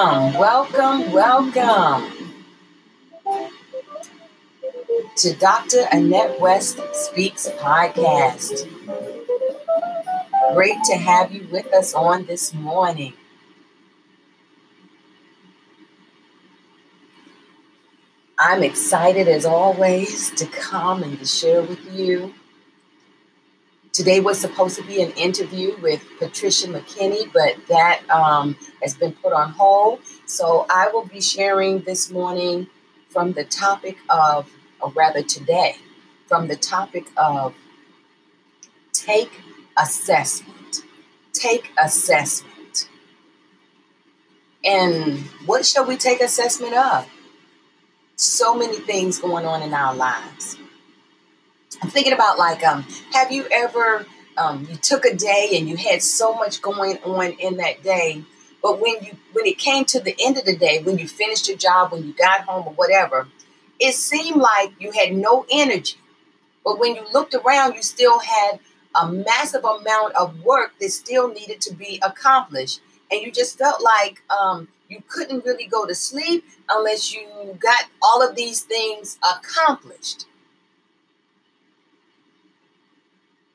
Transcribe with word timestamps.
Welcome, 0.00 0.40
welcome, 0.40 1.12
welcome 1.12 2.34
to 5.16 5.34
Dr. 5.34 5.84
Annette 5.92 6.40
West 6.40 6.80
Speaks 6.94 7.50
podcast. 7.58 8.66
Great 10.54 10.78
to 10.84 10.96
have 10.96 11.32
you 11.32 11.46
with 11.52 11.66
us 11.74 11.92
on 11.92 12.24
this 12.24 12.54
morning. 12.54 13.12
I'm 18.38 18.62
excited 18.62 19.28
as 19.28 19.44
always 19.44 20.30
to 20.30 20.46
come 20.46 21.02
and 21.02 21.18
to 21.18 21.26
share 21.26 21.60
with 21.60 21.92
you 21.94 22.32
Today 24.00 24.20
was 24.20 24.40
supposed 24.40 24.76
to 24.76 24.82
be 24.84 25.02
an 25.02 25.10
interview 25.10 25.76
with 25.82 26.02
Patricia 26.18 26.68
McKinney, 26.68 27.30
but 27.34 27.56
that 27.68 28.00
um, 28.08 28.56
has 28.82 28.94
been 28.94 29.12
put 29.12 29.34
on 29.34 29.50
hold. 29.50 30.00
So 30.24 30.64
I 30.70 30.88
will 30.90 31.04
be 31.04 31.20
sharing 31.20 31.80
this 31.80 32.10
morning 32.10 32.66
from 33.10 33.34
the 33.34 33.44
topic 33.44 33.98
of, 34.08 34.50
or 34.80 34.90
rather 34.92 35.22
today, 35.22 35.76
from 36.26 36.48
the 36.48 36.56
topic 36.56 37.08
of 37.18 37.54
take 38.94 39.32
assessment. 39.76 40.80
Take 41.34 41.70
assessment. 41.78 42.88
And 44.64 45.18
what 45.44 45.66
shall 45.66 45.84
we 45.84 45.98
take 45.98 46.22
assessment 46.22 46.72
of? 46.72 47.06
So 48.16 48.54
many 48.54 48.78
things 48.78 49.18
going 49.18 49.44
on 49.44 49.60
in 49.60 49.74
our 49.74 49.94
lives. 49.94 50.56
I'm 51.82 51.90
thinking 51.90 52.12
about 52.12 52.38
like, 52.38 52.64
um, 52.64 52.84
have 53.12 53.30
you 53.32 53.46
ever 53.52 54.06
um, 54.36 54.66
you 54.70 54.76
took 54.76 55.04
a 55.04 55.14
day 55.14 55.50
and 55.54 55.68
you 55.68 55.76
had 55.76 56.02
so 56.02 56.34
much 56.34 56.62
going 56.62 56.98
on 57.04 57.32
in 57.32 57.56
that 57.58 57.82
day, 57.82 58.24
but 58.62 58.80
when 58.80 59.02
you 59.02 59.16
when 59.32 59.46
it 59.46 59.58
came 59.58 59.84
to 59.86 60.00
the 60.00 60.14
end 60.20 60.38
of 60.38 60.44
the 60.44 60.56
day, 60.56 60.82
when 60.82 60.98
you 60.98 61.06
finished 61.06 61.48
your 61.48 61.56
job, 61.56 61.92
when 61.92 62.04
you 62.04 62.12
got 62.12 62.42
home 62.42 62.66
or 62.66 62.74
whatever, 62.74 63.28
it 63.78 63.94
seemed 63.94 64.40
like 64.40 64.72
you 64.78 64.92
had 64.92 65.12
no 65.12 65.46
energy. 65.50 65.96
But 66.64 66.78
when 66.78 66.94
you 66.94 67.04
looked 67.12 67.34
around, 67.34 67.74
you 67.74 67.82
still 67.82 68.18
had 68.20 68.60
a 68.94 69.10
massive 69.10 69.64
amount 69.64 70.14
of 70.14 70.42
work 70.44 70.72
that 70.80 70.90
still 70.90 71.32
needed 71.32 71.60
to 71.62 71.74
be 71.74 72.00
accomplished, 72.02 72.80
and 73.10 73.22
you 73.22 73.30
just 73.30 73.58
felt 73.58 73.82
like 73.82 74.22
um, 74.30 74.68
you 74.88 75.02
couldn't 75.08 75.44
really 75.44 75.66
go 75.66 75.86
to 75.86 75.94
sleep 75.94 76.44
unless 76.68 77.14
you 77.14 77.26
got 77.58 77.84
all 78.02 78.26
of 78.26 78.36
these 78.36 78.62
things 78.62 79.18
accomplished. 79.22 80.26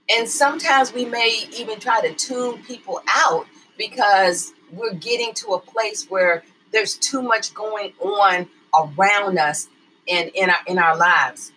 And 0.10 0.30
sometimes 0.30 0.94
we 0.94 1.06
may 1.06 1.48
even 1.58 1.80
try 1.80 2.02
to 2.02 2.14
tune 2.14 2.62
people 2.64 3.02
out 3.08 3.48
because 3.78 4.54
we're 4.72 4.94
getting 4.94 5.34
to 5.36 5.54
a 5.54 5.60
place 5.60 6.06
where 6.10 6.44
there's 6.72 6.96
too 6.96 7.22
much 7.22 7.54
going 7.54 7.94
on 8.00 8.48
around 8.74 9.40
us 9.40 9.68
and 10.08 10.30
in 10.36 10.50
our 10.50 10.60
in 10.68 10.78
our 10.78 10.96
lives. 10.98 11.52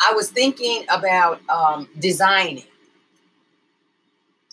I 0.00 0.12
was 0.14 0.30
thinking 0.30 0.84
about 0.88 1.40
um, 1.48 1.88
designing. 1.98 2.64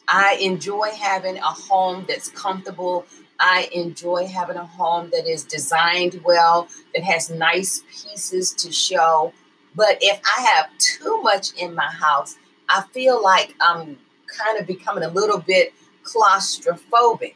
I 0.07 0.37
enjoy 0.41 0.89
having 0.91 1.37
a 1.37 1.41
home 1.41 2.05
that's 2.07 2.29
comfortable. 2.29 3.05
I 3.39 3.69
enjoy 3.73 4.27
having 4.27 4.55
a 4.57 4.65
home 4.65 5.09
that 5.11 5.27
is 5.27 5.43
designed 5.43 6.21
well, 6.23 6.67
that 6.95 7.03
has 7.03 7.29
nice 7.29 7.83
pieces 7.91 8.53
to 8.55 8.71
show. 8.71 9.33
But 9.75 9.97
if 10.01 10.19
I 10.25 10.41
have 10.41 10.69
too 10.79 11.21
much 11.21 11.53
in 11.53 11.75
my 11.75 11.85
house, 11.85 12.37
I 12.69 12.83
feel 12.91 13.21
like 13.21 13.55
I'm 13.61 13.97
kind 14.27 14.59
of 14.59 14.67
becoming 14.67 15.03
a 15.03 15.09
little 15.09 15.39
bit 15.39 15.73
claustrophobic. 16.03 17.35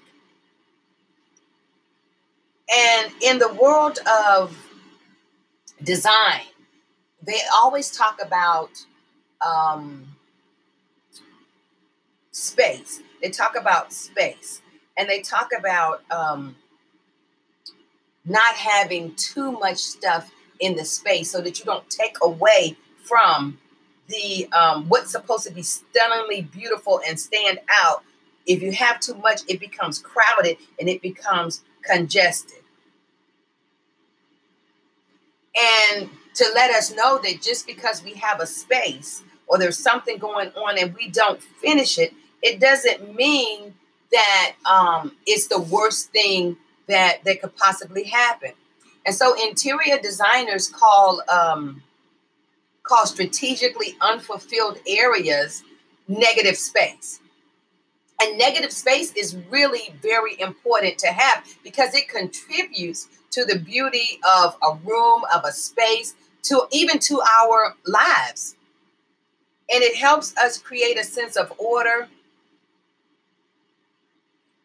And 2.74 3.12
in 3.22 3.40
the 3.40 3.54
world 3.54 4.00
of 4.08 4.58
design, 5.84 6.42
they 7.22 7.40
always 7.54 7.92
talk 7.92 8.20
about 8.24 8.86
um, 9.46 10.08
space. 12.32 13.02
They 13.22 13.30
talk 13.30 13.56
about 13.56 13.94
space 13.94 14.62
and 14.98 15.10
they 15.10 15.22
talk 15.22 15.50
about 15.58 16.04
um, 16.12 16.56
not 18.26 18.56
having 18.56 19.14
too 19.16 19.52
much 19.52 19.78
stuff 19.78 20.32
in 20.60 20.76
the 20.76 20.86
space 20.86 21.32
so 21.32 21.42
that 21.42 21.60
you 21.60 21.66
don't 21.66 21.90
take 21.90 22.18
away 22.22 22.78
from 23.04 23.60
the 24.12 24.48
um, 24.52 24.88
what's 24.90 25.12
supposed 25.12 25.48
to 25.48 25.54
be 25.54 25.64
stunningly 25.64 26.42
beautiful 26.42 27.02
and 27.08 27.20
stand 27.20 27.60
out. 27.70 28.04
If 28.46 28.62
you 28.62 28.72
have 28.74 29.00
too 29.00 29.16
much, 29.16 29.42
it 29.48 29.60
becomes 29.60 30.00
crowded 30.00 30.58
and 30.80 30.90
it 30.90 31.02
becomes 31.02 31.64
congested. 31.84 32.60
And 35.90 36.10
to 36.36 36.46
let 36.56 36.72
us 36.72 36.94
know 36.96 37.20
that 37.24 37.42
just 37.42 37.68
because 37.68 38.04
we 38.04 38.14
have 38.14 38.40
a 38.40 38.48
space 38.48 39.24
or 39.48 39.58
there's 39.58 39.78
something 39.78 40.18
going 40.18 40.50
on 40.50 40.78
and 40.78 40.96
we 40.96 41.10
don't 41.10 41.42
finish 41.42 41.98
it, 41.98 42.14
it 42.42 42.60
doesn't 42.60 43.16
mean 43.16 43.76
that 44.12 44.54
um, 44.66 45.16
it's 45.26 45.48
the 45.48 45.60
worst 45.60 46.12
thing 46.12 46.58
that 46.88 47.24
that 47.26 47.42
could 47.42 47.56
possibly 47.56 48.04
happen. 48.04 48.52
And 49.06 49.16
so 49.16 49.36
interior 49.48 49.98
designers 50.02 50.70
call 50.70 51.22
um, 51.30 51.84
called 52.92 53.08
strategically 53.08 53.96
unfulfilled 54.02 54.78
areas 54.86 55.64
negative 56.10 56.58
space. 56.58 57.22
And 58.22 58.38
negative 58.38 58.74
space 58.74 59.14
is 59.14 59.38
really 59.50 59.94
very 60.02 60.38
important 60.42 60.98
to 61.00 61.08
have 61.08 61.46
because 61.64 61.96
it 61.96 62.10
contributes 62.10 63.08
to 63.32 63.46
the 63.46 63.60
beauty 63.60 64.20
of 64.38 64.58
a 64.62 64.76
room, 64.84 65.22
of 65.34 65.46
a 65.46 65.54
space, 65.54 66.16
to 66.44 66.68
even 66.72 67.00
to 67.00 67.22
our 67.22 67.78
lives. 67.88 68.58
And 69.74 69.82
it 69.82 69.96
helps 69.96 70.36
us 70.36 70.58
create 70.58 71.00
a 71.00 71.04
sense 71.06 71.38
of 71.38 71.54
order 71.58 72.10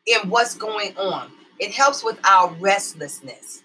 in 0.04 0.28
what's 0.28 0.56
going 0.56 0.97
on. 0.97 1.31
It 1.60 1.70
helps 1.70 2.03
with 2.03 2.19
our 2.26 2.53
restlessness 2.54 3.62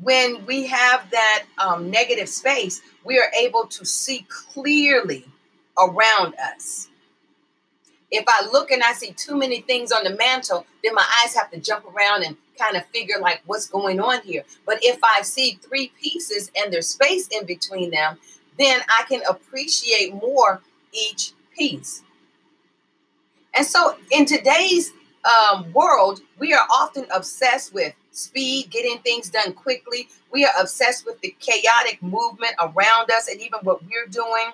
when 0.00 0.44
we 0.46 0.66
have 0.66 1.10
that 1.10 1.44
um, 1.58 1.90
negative 1.90 2.28
space, 2.28 2.82
we 3.04 3.18
are 3.18 3.30
able 3.38 3.66
to 3.66 3.84
see 3.84 4.26
clearly 4.28 5.26
around 5.78 6.34
us. 6.54 6.88
If 8.10 8.24
I 8.28 8.46
look 8.52 8.70
and 8.70 8.82
I 8.82 8.92
see 8.92 9.12
too 9.12 9.36
many 9.36 9.62
things 9.62 9.90
on 9.90 10.04
the 10.04 10.16
mantle, 10.16 10.66
then 10.84 10.94
my 10.94 11.06
eyes 11.22 11.34
have 11.34 11.50
to 11.50 11.58
jump 11.58 11.84
around 11.86 12.22
and 12.22 12.36
kind 12.58 12.76
of 12.76 12.86
figure 12.86 13.18
like 13.20 13.42
what's 13.46 13.66
going 13.66 14.00
on 14.00 14.22
here. 14.22 14.44
But 14.64 14.78
if 14.82 14.98
I 15.02 15.22
see 15.22 15.58
three 15.62 15.92
pieces 16.00 16.50
and 16.56 16.72
there's 16.72 16.88
space 16.88 17.28
in 17.28 17.46
between 17.46 17.90
them, 17.90 18.18
then 18.58 18.80
I 18.88 19.04
can 19.08 19.22
appreciate 19.28 20.14
more 20.14 20.60
each 20.92 21.32
piece. 21.56 22.02
And 23.54 23.66
so 23.66 23.96
in 24.10 24.24
today's 24.26 24.92
um, 25.24 25.72
world, 25.72 26.20
we 26.38 26.54
are 26.54 26.66
often 26.70 27.06
obsessed 27.12 27.74
with 27.74 27.94
speed, 28.16 28.70
getting 28.70 28.98
things 28.98 29.28
done 29.28 29.52
quickly. 29.52 30.08
We 30.32 30.44
are 30.44 30.52
obsessed 30.58 31.04
with 31.04 31.20
the 31.20 31.34
chaotic 31.38 32.02
movement 32.02 32.54
around 32.58 33.10
us 33.10 33.28
and 33.28 33.40
even 33.40 33.60
what 33.62 33.82
we're 33.84 34.06
doing. 34.10 34.52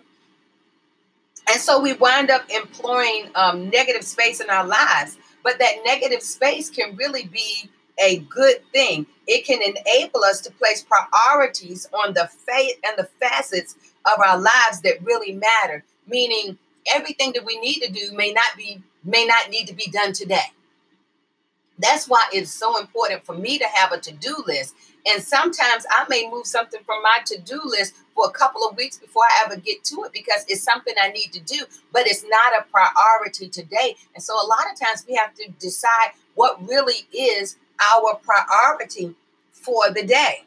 And 1.51 1.61
so 1.61 1.81
we 1.81 1.93
wind 1.95 2.31
up 2.31 2.43
employing 2.51 3.31
um, 3.35 3.69
negative 3.71 4.05
space 4.05 4.41
in 4.41 4.51
our 4.51 4.67
lives. 4.67 5.17
But 5.43 5.59
that 5.59 5.77
negative 5.85 6.23
space 6.23 6.71
can 6.71 6.97
really 6.97 7.27
be 7.27 7.69
a 7.99 8.19
good 8.19 8.65
thing. 8.73 9.07
It 9.27 9.45
can 9.45 9.61
enable 9.61 10.25
us 10.25 10.41
to 10.43 10.53
place 10.53 10.85
priorities 10.85 11.89
on 11.93 12.15
the 12.15 12.29
fate 12.47 12.77
and 12.87 12.97
the 12.97 13.09
facets 13.21 13.77
of 14.05 14.21
our 14.25 14.39
lives 14.39 14.81
that 14.83 15.03
really 15.03 15.33
matter. 15.33 15.85
Meaning, 16.07 16.59
everything 16.93 17.33
that 17.35 17.45
we 17.45 17.59
need 17.61 17.81
to 17.81 17.93
do 17.93 18.13
may 18.13 18.33
not 18.33 18.57
be 18.57 18.83
may 19.05 19.25
not 19.25 19.51
need 19.51 19.67
to 19.67 19.75
be 19.75 19.91
done 19.91 20.13
today. 20.13 20.53
That's 21.79 22.09
why 22.09 22.27
it's 22.33 22.53
so 22.53 22.79
important 22.79 23.25
for 23.25 23.35
me 23.35 23.59
to 23.59 23.67
have 23.75 23.93
a 23.93 24.01
to 24.01 24.13
do 24.13 24.43
list. 24.47 24.75
And 25.07 25.23
sometimes 25.23 25.85
I 25.91 26.05
may 26.09 26.31
move 26.31 26.47
something 26.47 26.81
from 26.85 27.03
my 27.03 27.19
to 27.27 27.41
do 27.41 27.61
list 27.65 27.95
for 28.15 28.27
a 28.27 28.31
couple 28.31 28.63
of 28.63 28.77
weeks 28.77 28.99
before 28.99 29.25
I 29.25 29.45
ever 29.47 29.57
get 29.57 29.83
to 29.85 30.05
it 30.05 30.13
because 30.13 30.45
it's 30.49 30.63
something 30.63 30.95
I 31.01 31.09
need 31.09 31.33
to 31.33 31.41
do, 31.41 31.65
but 31.93 32.07
it's 32.07 32.25
not 32.29 32.53
a 32.59 32.65
priority 32.71 33.49
today. 33.49 33.97
And 34.15 34.23
so 34.23 34.35
a 34.35 34.47
lot 34.47 34.71
of 34.73 34.79
times 34.79 35.05
we 35.09 35.15
have 35.17 35.35
to 35.35 35.51
decide 35.59 36.11
what 36.35 36.67
really 36.69 37.07
is 37.13 37.57
our 37.81 38.21
priority 38.23 39.15
for 39.51 39.91
the 39.91 40.05
day. 40.05 40.45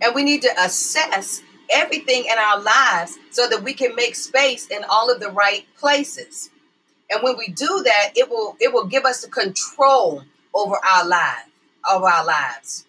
And 0.00 0.14
we 0.14 0.24
need 0.24 0.42
to 0.42 0.50
assess 0.58 1.42
everything 1.70 2.24
in 2.24 2.38
our 2.38 2.60
lives 2.60 3.18
so 3.30 3.48
that 3.48 3.62
we 3.62 3.72
can 3.72 3.94
make 3.94 4.16
space 4.16 4.66
in 4.68 4.82
all 4.88 5.10
of 5.10 5.20
the 5.20 5.30
right 5.30 5.64
places. 5.78 6.50
And 7.12 7.22
when 7.22 7.36
we 7.36 7.48
do 7.48 7.82
that, 7.84 8.12
it 8.16 8.30
will 8.30 8.56
it 8.58 8.72
will 8.72 8.86
give 8.86 9.04
us 9.04 9.22
the 9.22 9.30
control 9.30 10.24
over 10.54 10.76
our 10.76 11.06
life, 11.06 11.46
over 11.90 12.06
our 12.06 12.24
lives. 12.24 12.86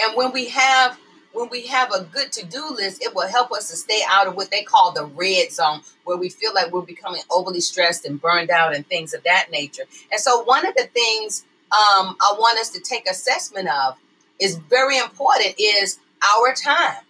And 0.00 0.16
when 0.16 0.32
we 0.32 0.48
have 0.48 0.98
when 1.32 1.50
we 1.50 1.66
have 1.66 1.92
a 1.92 2.04
good 2.04 2.32
to-do 2.32 2.70
list, 2.70 3.02
it 3.02 3.14
will 3.14 3.28
help 3.28 3.52
us 3.52 3.68
to 3.70 3.76
stay 3.76 4.00
out 4.08 4.28
of 4.28 4.36
what 4.36 4.50
they 4.50 4.62
call 4.62 4.92
the 4.92 5.04
red 5.04 5.50
zone, 5.50 5.80
where 6.04 6.16
we 6.16 6.28
feel 6.28 6.54
like 6.54 6.72
we're 6.72 6.80
becoming 6.82 7.22
overly 7.30 7.60
stressed 7.60 8.06
and 8.06 8.20
burned 8.20 8.50
out 8.50 8.74
and 8.74 8.86
things 8.86 9.12
of 9.12 9.22
that 9.24 9.48
nature. 9.50 9.82
And 10.12 10.20
so 10.20 10.44
one 10.44 10.66
of 10.66 10.74
the 10.76 10.84
things 10.84 11.44
um, 11.72 12.16
I 12.20 12.34
want 12.38 12.58
us 12.60 12.70
to 12.70 12.80
take 12.80 13.08
assessment 13.08 13.68
of 13.68 13.96
is 14.40 14.56
very 14.56 14.96
important 14.96 15.56
is 15.58 15.98
our 16.22 16.54
time. 16.54 17.02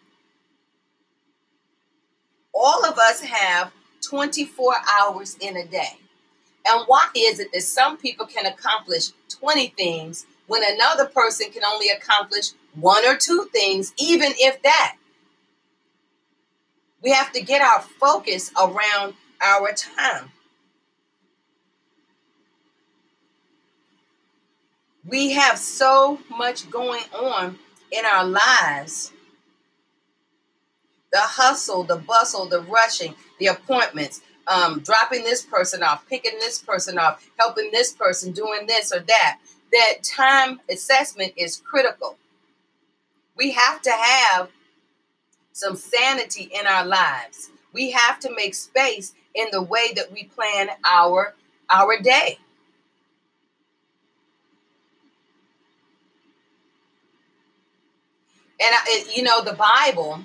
All 2.55 2.85
of 2.87 2.99
us 2.99 3.21
have 3.21 3.73
24 4.05 4.75
hours 5.01 5.37
in 5.41 5.57
a 5.57 5.67
day. 5.67 5.99
And 6.67 6.85
why 6.87 7.07
is 7.15 7.41
it 7.41 7.53
that 7.53 7.63
some 7.63 7.97
people 7.97 8.27
can 8.27 8.47
accomplish 8.47 9.11
20 9.29 9.69
things 9.77 10.27
when 10.47 10.63
another 10.65 11.07
person 11.07 11.51
can 11.51 11.63
only 11.65 11.89
accomplish 11.91 12.53
one 12.75 13.07
or 13.07 13.17
two 13.17 13.49
things, 13.53 13.93
even 13.99 14.33
if 14.37 14.63
that? 14.63 14.97
We 17.03 17.11
have 17.11 17.33
to 17.33 17.43
get 17.43 17.61
our 17.61 17.83
focus 17.83 18.51
around 18.59 19.15
our 19.43 19.73
time. 19.73 20.31
We 25.07 25.33
have 25.33 25.59
so 25.59 26.19
much 26.31 26.71
going 26.71 27.03
on 27.13 27.59
in 27.93 28.07
our 28.07 28.25
lives 28.25 29.13
the 31.15 31.21
hustle, 31.21 31.85
the 31.85 31.97
bustle, 31.97 32.47
the 32.47 32.61
rushing, 32.63 33.15
the 33.39 33.47
appointments, 33.47 34.23
um, 34.47 34.81
dropping 34.81 35.25
this 35.25 35.43
person 35.43 35.83
off, 35.83 36.09
picking 36.09 36.39
this 36.39 36.61
person 36.61 36.99
off, 36.99 37.27
helping 37.39 37.71
this 37.73 37.93
person, 37.93 38.33
doing 38.33 38.67
this 38.67 38.93
or 38.93 39.01
that. 39.01 39.39
That 39.73 40.05
time 40.05 40.61
assessment 40.71 41.33
is 41.37 41.63
critical. 41.65 42.17
We 43.37 43.53
have 43.53 43.83
to 43.83 43.91
have 43.91 44.51
some 45.53 45.77
sanity 45.77 46.51
in 46.53 46.67
our 46.67 46.85
lives. 46.85 47.51
We 47.73 47.91
have 47.93 48.21
to 48.21 48.35
make 48.35 48.55
space 48.55 49.15
in 49.35 49.47
the 49.51 49.63
way 49.63 49.93
that 49.97 50.13
we 50.13 50.25
plan 50.25 50.69
our 50.85 51.35
our 51.71 51.99
day. 52.01 52.39
And 58.61 58.71
I, 58.73 59.05
you 59.15 59.23
know, 59.23 59.43
the 59.43 59.55
Bible, 59.55 60.21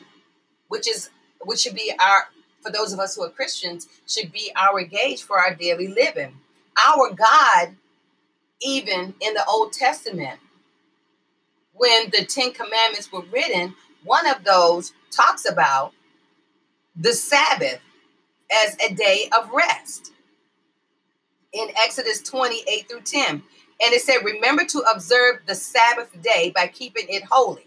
which 0.67 0.87
is 0.87 1.09
which 1.41 1.59
should 1.61 1.75
be 1.75 1.91
our 1.99 2.27
for 2.61 2.71
those 2.71 2.93
of 2.93 2.99
us 2.99 3.15
who 3.15 3.23
are 3.23 3.29
Christians, 3.29 3.87
should 4.07 4.31
be 4.31 4.51
our 4.55 4.83
gauge 4.83 5.23
for 5.23 5.39
our 5.39 5.53
daily 5.53 5.87
living. 5.87 6.37
Our 6.87 7.13
God, 7.13 7.75
even 8.61 9.13
in 9.19 9.33
the 9.33 9.45
Old 9.47 9.73
Testament, 9.73 10.39
when 11.73 12.09
the 12.11 12.25
Ten 12.25 12.51
Commandments 12.51 13.11
were 13.11 13.23
written, 13.31 13.75
one 14.03 14.27
of 14.27 14.43
those 14.43 14.93
talks 15.11 15.49
about 15.49 15.93
the 16.95 17.13
Sabbath 17.13 17.79
as 18.51 18.75
a 18.85 18.93
day 18.93 19.29
of 19.37 19.49
rest 19.51 20.11
in 21.53 21.69
Exodus 21.81 22.21
28 22.21 22.89
through 22.89 23.01
10. 23.01 23.29
And 23.31 23.93
it 23.93 24.01
said, 24.01 24.23
Remember 24.23 24.65
to 24.65 24.79
observe 24.93 25.39
the 25.45 25.55
Sabbath 25.55 26.09
day 26.21 26.51
by 26.53 26.67
keeping 26.67 27.05
it 27.07 27.23
holy. 27.23 27.65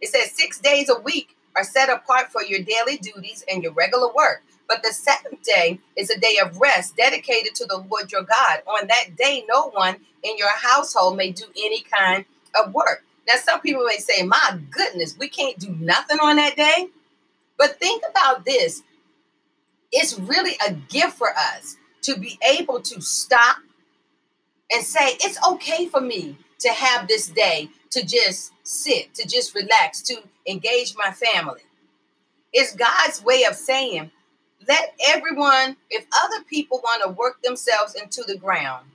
It 0.00 0.08
says, 0.08 0.32
Six 0.32 0.58
days 0.58 0.90
a 0.90 1.00
week 1.00 1.33
are 1.56 1.64
set 1.64 1.88
apart 1.88 2.30
for 2.30 2.42
your 2.42 2.60
daily 2.60 2.96
duties 2.98 3.44
and 3.50 3.62
your 3.62 3.72
regular 3.72 4.12
work. 4.12 4.42
But 4.68 4.82
the 4.82 4.92
seventh 4.92 5.42
day 5.42 5.80
is 5.96 6.10
a 6.10 6.18
day 6.18 6.38
of 6.42 6.58
rest 6.58 6.96
dedicated 6.96 7.54
to 7.56 7.66
the 7.66 7.84
Lord 7.90 8.10
your 8.10 8.22
God. 8.22 8.62
On 8.66 8.86
that 8.86 9.16
day, 9.16 9.44
no 9.48 9.68
one 9.70 9.96
in 10.22 10.38
your 10.38 10.56
household 10.56 11.16
may 11.16 11.32
do 11.32 11.44
any 11.56 11.82
kind 11.82 12.24
of 12.54 12.72
work. 12.72 13.04
Now, 13.28 13.34
some 13.36 13.60
people 13.60 13.84
may 13.84 13.98
say, 13.98 14.22
My 14.22 14.58
goodness, 14.70 15.16
we 15.18 15.28
can't 15.28 15.58
do 15.58 15.70
nothing 15.78 16.18
on 16.18 16.36
that 16.36 16.56
day. 16.56 16.88
But 17.58 17.78
think 17.78 18.02
about 18.08 18.44
this 18.44 18.82
it's 19.92 20.18
really 20.18 20.56
a 20.66 20.72
gift 20.72 21.16
for 21.16 21.30
us 21.30 21.76
to 22.02 22.18
be 22.18 22.38
able 22.42 22.80
to 22.80 23.00
stop 23.00 23.58
and 24.72 24.84
say, 24.84 25.16
It's 25.20 25.38
okay 25.46 25.86
for 25.86 26.00
me 26.00 26.36
to 26.60 26.68
have 26.70 27.06
this 27.06 27.28
day 27.28 27.68
to 27.94 28.04
just 28.04 28.52
sit, 28.64 29.14
to 29.14 29.26
just 29.26 29.54
relax, 29.54 30.02
to 30.02 30.16
engage 30.46 30.94
my 30.96 31.10
family. 31.12 31.62
It's 32.52 32.76
God's 32.76 33.24
way 33.24 33.44
of 33.44 33.56
saying, 33.56 34.10
let 34.68 34.94
everyone, 35.08 35.76
if 35.90 36.06
other 36.24 36.44
people 36.44 36.80
want 36.84 37.02
to 37.02 37.10
work 37.10 37.42
themselves 37.42 37.94
into 37.94 38.22
the 38.24 38.38
ground, 38.38 38.86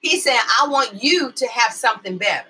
He 0.00 0.18
said, 0.20 0.38
I 0.60 0.68
want 0.68 1.02
you 1.02 1.32
to 1.32 1.46
have 1.48 1.72
something 1.72 2.18
better. 2.18 2.48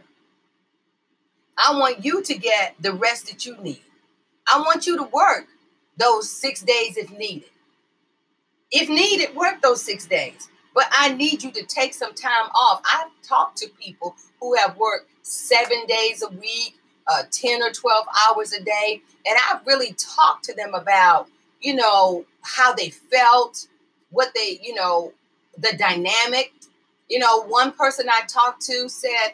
I 1.58 1.78
want 1.78 2.04
you 2.04 2.22
to 2.22 2.34
get 2.36 2.74
the 2.80 2.92
rest 2.92 3.28
that 3.28 3.46
you 3.46 3.56
need. 3.58 3.82
I 4.46 4.60
want 4.60 4.86
you 4.86 4.96
to 4.96 5.04
work 5.04 5.46
those 5.96 6.30
six 6.30 6.62
days 6.62 6.96
if 6.96 7.10
needed. 7.10 7.50
If 8.70 8.88
needed, 8.88 9.34
work 9.34 9.62
those 9.62 9.82
six 9.82 10.06
days. 10.06 10.48
But 10.76 10.88
I 10.92 11.14
need 11.14 11.42
you 11.42 11.50
to 11.52 11.64
take 11.64 11.94
some 11.94 12.12
time 12.12 12.50
off. 12.54 12.82
I've 12.84 13.10
talked 13.26 13.56
to 13.58 13.68
people 13.80 14.14
who 14.40 14.54
have 14.56 14.76
worked 14.76 15.08
seven 15.22 15.86
days 15.86 16.22
a 16.22 16.28
week, 16.28 16.78
uh, 17.06 17.22
10 17.30 17.62
or 17.62 17.70
12 17.70 18.06
hours 18.28 18.52
a 18.52 18.62
day. 18.62 19.00
And 19.26 19.38
I've 19.50 19.66
really 19.66 19.94
talked 19.94 20.44
to 20.44 20.54
them 20.54 20.74
about, 20.74 21.28
you 21.62 21.74
know, 21.74 22.26
how 22.42 22.74
they 22.74 22.90
felt, 22.90 23.68
what 24.10 24.32
they, 24.34 24.60
you 24.62 24.74
know, 24.74 25.14
the 25.56 25.74
dynamic. 25.78 26.52
You 27.08 27.20
know, 27.20 27.44
one 27.44 27.72
person 27.72 28.08
I 28.10 28.26
talked 28.28 28.60
to 28.66 28.90
said, 28.90 29.32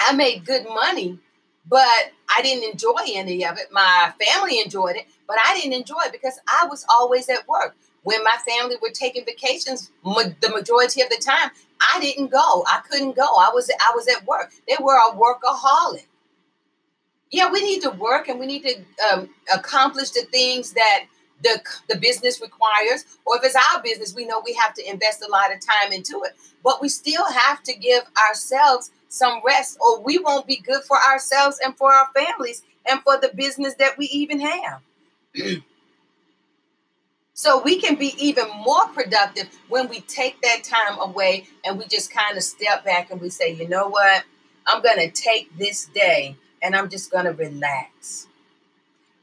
I 0.00 0.12
made 0.12 0.44
good 0.44 0.64
money, 0.64 1.20
but 1.68 2.10
I 2.36 2.42
didn't 2.42 2.68
enjoy 2.68 2.98
any 3.14 3.46
of 3.46 3.58
it. 3.58 3.68
My 3.70 4.12
family 4.20 4.58
enjoyed 4.58 4.96
it, 4.96 5.06
but 5.28 5.36
I 5.44 5.54
didn't 5.54 5.74
enjoy 5.74 6.00
it 6.06 6.12
because 6.12 6.40
I 6.48 6.66
was 6.66 6.84
always 6.90 7.28
at 7.28 7.46
work 7.46 7.76
when 8.02 8.22
my 8.24 8.36
family 8.46 8.76
were 8.82 8.90
taking 8.90 9.24
vacations 9.24 9.90
ma- 10.04 10.22
the 10.40 10.50
majority 10.50 11.02
of 11.02 11.08
the 11.08 11.22
time 11.24 11.50
i 11.94 12.00
didn't 12.00 12.28
go. 12.30 12.64
I 12.68 12.80
couldn't 12.88 13.16
go. 13.16 13.22
I 13.22 13.50
was 13.52 13.70
i 13.80 13.92
was 13.94 14.08
at 14.08 14.26
work. 14.26 14.52
They 14.68 14.76
were 14.80 14.96
a 14.96 15.12
workaholic. 15.12 16.06
Yeah 17.30 17.50
we 17.50 17.62
need 17.62 17.82
to 17.82 17.90
work 17.90 18.28
and 18.28 18.38
we 18.38 18.46
need 18.46 18.62
to 18.62 18.74
um, 19.12 19.30
accomplish 19.52 20.10
the 20.10 20.22
things 20.30 20.72
that 20.72 21.04
the, 21.42 21.60
the 21.88 21.96
business 21.96 22.40
requires 22.40 23.04
or 23.24 23.36
if 23.36 23.42
it's 23.44 23.56
our 23.56 23.82
business 23.82 24.14
we 24.14 24.26
know 24.26 24.40
we 24.44 24.52
have 24.54 24.74
to 24.74 24.88
invest 24.88 25.22
a 25.22 25.30
lot 25.30 25.52
of 25.52 25.58
time 25.60 25.92
into 25.92 26.22
it. 26.24 26.34
But 26.62 26.80
we 26.80 26.88
still 26.88 27.24
have 27.30 27.62
to 27.64 27.74
give 27.74 28.04
ourselves 28.28 28.92
some 29.08 29.40
rest 29.44 29.78
or 29.80 30.00
we 30.00 30.18
won't 30.18 30.46
be 30.46 30.56
good 30.58 30.82
for 30.84 30.96
ourselves 30.98 31.58
and 31.64 31.76
for 31.76 31.92
our 31.92 32.08
families 32.14 32.62
and 32.88 33.00
for 33.02 33.18
the 33.18 33.30
business 33.34 33.74
that 33.74 33.98
we 33.98 34.06
even 34.06 34.40
have 34.40 34.80
So 37.42 37.60
we 37.60 37.80
can 37.80 37.96
be 37.96 38.14
even 38.24 38.44
more 38.64 38.86
productive 38.94 39.48
when 39.68 39.88
we 39.88 40.02
take 40.02 40.40
that 40.42 40.62
time 40.62 40.96
away 41.00 41.48
and 41.64 41.76
we 41.76 41.84
just 41.86 42.12
kind 42.12 42.36
of 42.36 42.44
step 42.44 42.84
back 42.84 43.10
and 43.10 43.20
we 43.20 43.30
say, 43.30 43.52
you 43.52 43.68
know 43.68 43.88
what? 43.88 44.22
I'm 44.64 44.80
going 44.80 44.98
to 44.98 45.10
take 45.10 45.58
this 45.58 45.86
day 45.86 46.36
and 46.62 46.76
I'm 46.76 46.88
just 46.88 47.10
going 47.10 47.24
to 47.24 47.32
relax. 47.32 48.28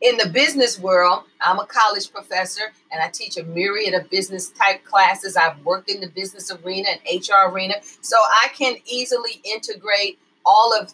In 0.02 0.18
the 0.18 0.28
business 0.28 0.78
world, 0.78 1.24
I'm 1.40 1.60
a 1.60 1.66
college 1.66 2.12
professor 2.12 2.74
and 2.92 3.02
I 3.02 3.08
teach 3.08 3.38
a 3.38 3.44
myriad 3.44 3.94
of 3.94 4.10
business 4.10 4.50
type 4.50 4.84
classes. 4.84 5.38
I've 5.38 5.64
worked 5.64 5.90
in 5.90 6.02
the 6.02 6.10
business 6.10 6.52
arena 6.52 6.90
and 6.90 7.22
HR 7.26 7.50
arena, 7.54 7.76
so 8.02 8.18
I 8.18 8.50
can 8.50 8.76
easily 8.86 9.42
integrate 9.46 10.20
all 10.46 10.78
of 10.78 10.94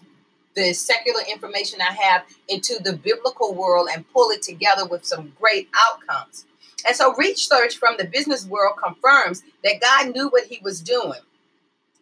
the 0.53 0.73
secular 0.73 1.21
information 1.27 1.79
I 1.81 1.91
have 1.91 2.25
into 2.47 2.75
the 2.83 2.93
biblical 2.93 3.55
world 3.55 3.89
and 3.91 4.05
pull 4.13 4.29
it 4.29 4.43
together 4.43 4.85
with 4.85 5.05
some 5.05 5.33
great 5.39 5.69
outcomes. 5.73 6.45
And 6.85 6.95
so 6.95 7.15
research 7.15 7.77
from 7.77 7.95
the 7.97 8.05
business 8.05 8.45
world 8.45 8.75
confirms 8.83 9.43
that 9.63 9.81
God 9.81 10.13
knew 10.13 10.29
what 10.29 10.45
he 10.45 10.59
was 10.63 10.81
doing. 10.81 11.19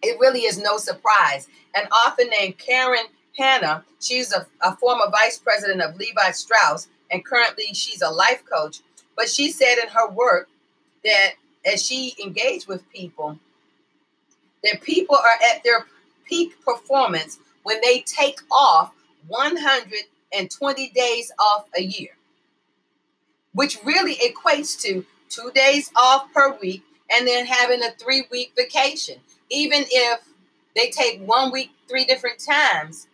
It 0.02 0.20
really 0.20 0.42
is 0.42 0.58
no 0.58 0.78
surprise. 0.78 1.48
An 1.76 1.88
author 1.88 2.24
named 2.40 2.58
Karen 2.58 3.06
Hanna, 3.38 3.84
she's 4.02 4.34
a, 4.34 4.46
a 4.62 4.76
former 4.76 5.10
vice 5.10 5.38
president 5.38 5.82
of 5.82 5.96
Levi 5.96 6.32
Strauss, 6.32 6.88
and 7.10 7.26
currently 7.26 7.68
she's 7.74 8.02
a 8.02 8.10
life 8.10 8.44
coach. 8.52 8.82
But 9.16 9.30
she 9.30 9.52
said 9.52 9.76
in 9.82 9.90
her 9.90 10.10
work 10.10 10.50
that 11.04 11.34
as 11.66 11.86
she 11.86 12.16
engaged 12.22 12.68
with 12.68 12.90
people, 12.92 13.40
that 14.64 14.82
people 14.82 15.16
are 15.16 15.56
at 15.56 15.64
their 15.64 15.86
peak 16.26 16.54
performance 16.64 17.40
when 17.64 17.80
they 17.82 18.02
take 18.02 18.40
off 18.52 18.94
120 19.28 20.90
days 20.90 21.32
off 21.40 21.66
a 21.78 21.82
year, 21.82 22.12
which 23.54 23.78
really 23.84 24.16
equates 24.16 24.80
to 24.82 25.06
two 25.30 25.52
days 25.54 25.92
off 25.96 26.32
per 26.34 26.58
week 26.62 26.84
and 27.12 27.28
then 27.28 27.46
having 27.46 27.82
a 27.84 27.92
three 27.92 28.26
week 28.32 28.54
vacation. 28.56 29.20
Even 29.50 29.84
if 29.90 30.22
they 30.76 30.90
take 30.90 31.22
one 31.22 31.52
week 31.52 31.72
three 31.88 32.06
different 32.06 32.40
times, 32.40 33.08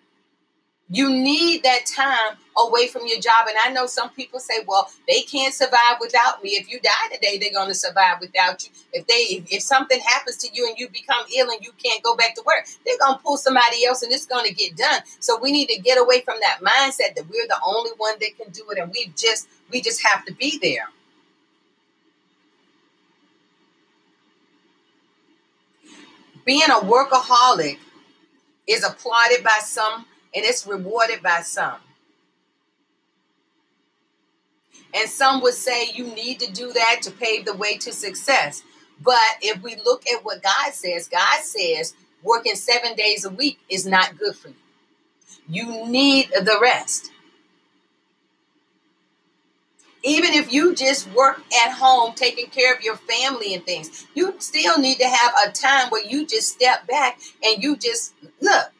you 0.90 1.10
need 1.10 1.64
that 1.64 1.86
time 1.86 2.38
away 2.58 2.88
from 2.88 3.06
your 3.06 3.20
job. 3.20 3.48
And 3.48 3.58
I 3.64 3.72
know 3.72 3.86
some 3.86 4.10
people 4.10 4.40
say, 4.40 4.64
well, 4.68 4.90
they 5.08 5.22
can't 5.22 5.54
survive 5.54 5.98
without 6.02 6.44
me. 6.44 6.52
If 6.52 6.70
you 6.70 6.80
die 6.80 7.14
today, 7.14 7.38
they're 7.38 7.54
going 7.54 7.68
to 7.68 7.76
survive 7.76 8.20
without 8.20 8.64
you. 8.64 8.72
If 8.94 9.06
they 9.06 9.44
if, 9.56 9.62
something 9.62 10.00
happens 10.00 10.38
to 10.38 10.50
you 10.52 10.68
and 10.68 10.78
you 10.78 10.90
become 10.90 11.24
ill 11.38 11.50
and 11.52 11.64
you 11.64 11.72
can't 11.82 12.02
go 12.02 12.16
back 12.16 12.34
to 12.36 12.44
work, 12.46 12.66
they're 12.86 12.98
going 12.98 13.18
to 13.18 13.24
pull 13.24 13.38
somebody 13.38 13.86
else 13.86 14.02
and 14.02 14.12
it's 14.12 14.26
going 14.26 14.46
to 14.46 14.54
get 14.54 14.76
done. 14.76 15.02
So 15.20 15.40
we 15.40 15.52
need 15.52 15.68
to 15.68 15.80
get 15.80 16.00
away 16.00 16.22
from 16.22 16.38
that 16.42 16.60
mindset 16.62 17.16
that 17.16 17.26
we're 17.30 17.48
the 17.48 17.60
only 17.64 17.92
one 17.98 18.16
that 18.20 18.38
can 18.38 18.52
do 18.52 18.64
it 18.72 18.80
and 18.80 18.92
we 18.92 19.14
just 19.16 19.48
we 19.72 19.82
just 19.82 20.04
have 20.06 20.26
to 20.26 20.34
be 20.34 20.58
there. 20.60 20.90
Being 26.46 26.64
a 26.72 26.80
workaholic 26.80 27.78
is 28.66 28.84
applauded 28.84 29.44
by 29.44 29.60
some 29.62 30.06
and 30.36 30.46
it's 30.46 30.68
rewarded 30.68 31.22
by 31.24 31.42
some. 31.42 31.78
And 34.94 35.10
some 35.10 35.42
would 35.42 35.54
say 35.54 35.92
you 35.94 36.06
need 36.06 36.40
to 36.40 36.52
do 36.52 36.72
that 36.74 37.02
to 37.04 37.12
pave 37.12 37.46
the 37.46 37.56
way 37.56 37.78
to 37.78 37.92
success. 37.92 38.64
But 39.02 39.18
if 39.42 39.62
we 39.62 39.76
look 39.76 40.04
at 40.08 40.26
what 40.26 40.44
God 40.44 40.74
says, 40.74 41.08
God 41.08 41.42
says 41.44 41.94
working 42.24 42.56
seven 42.56 42.96
days 42.96 43.24
a 43.24 43.30
week 43.30 43.60
is 43.70 43.86
not 43.86 44.18
good 44.18 44.36
for 44.36 44.50
you. 44.50 44.56
You 45.48 45.88
need 45.88 46.30
the 46.30 46.60
rest. 46.62 47.12
Even 50.04 50.34
if 50.34 50.52
you 50.52 50.76
just 50.76 51.12
work 51.14 51.42
at 51.66 51.74
home 51.74 52.14
taking 52.16 52.48
care 52.48 52.74
of 52.74 52.82
your 52.82 52.96
family 52.96 53.54
and 53.54 53.66
things, 53.66 54.08
you 54.14 54.34
still 54.40 54.80
need 54.80 54.98
to 55.00 55.08
have 55.08 55.34
a 55.46 55.52
time 55.52 55.90
where 55.90 56.06
you 56.06 56.26
just 56.26 56.54
step 56.54 56.88
back 56.88 57.20
and 57.44 57.62
you 57.62 57.76
just 57.76 58.14
look, 58.40 58.72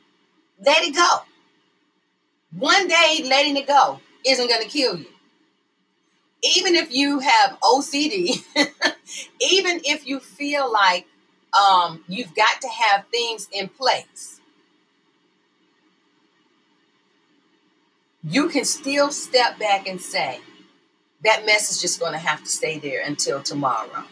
let 0.66 0.84
it 0.84 0.96
go. 0.96 1.18
One 2.52 2.88
day 2.88 3.24
letting 3.26 3.58
it 3.58 3.68
go 3.68 4.00
isn't 4.26 4.48
going 4.48 4.62
to 4.62 4.68
kill 4.68 4.98
you. 4.98 5.06
Even 6.42 6.76
if 6.76 6.92
you 6.94 7.20
have 7.20 7.60
OCD, 7.62 8.44
even 9.42 9.82
if 9.84 10.08
you 10.08 10.20
feel 10.20 10.72
like 10.72 11.06
um, 11.54 12.04
you've 12.08 12.34
got 12.34 12.62
to 12.62 12.68
have 12.68 13.06
things 13.12 13.48
in 13.52 13.68
place, 13.68 14.40
you 18.24 18.50
can 18.50 18.66
still 18.66 19.12
step 19.12 19.60
back 19.60 19.88
and 19.88 20.02
say, 20.02 20.40
that 21.24 21.46
mess 21.46 21.72
is 21.72 21.82
just 21.82 22.00
going 22.00 22.14
to 22.14 22.18
have 22.20 22.44
to 22.44 22.50
stay 22.50 22.80
there 22.80 23.02
until 23.06 23.42
tomorrow. 23.42 24.06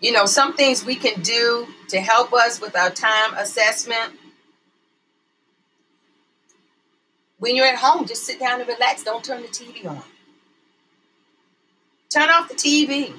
You 0.00 0.12
know, 0.12 0.26
some 0.26 0.54
things 0.54 0.84
we 0.84 0.94
can 0.94 1.22
do 1.22 1.66
to 1.88 2.00
help 2.00 2.32
us 2.32 2.60
with 2.60 2.76
our 2.76 2.90
time 2.90 3.34
assessment. 3.34 4.12
When 7.38 7.56
you're 7.56 7.66
at 7.66 7.76
home, 7.76 8.06
just 8.06 8.24
sit 8.24 8.38
down 8.38 8.60
and 8.60 8.68
relax. 8.68 9.04
Don't 9.04 9.24
turn 9.24 9.42
the 9.42 9.48
TV 9.48 9.86
on. 9.86 10.02
Turn 12.10 12.28
off 12.28 12.48
the 12.48 12.54
TV. 12.54 13.14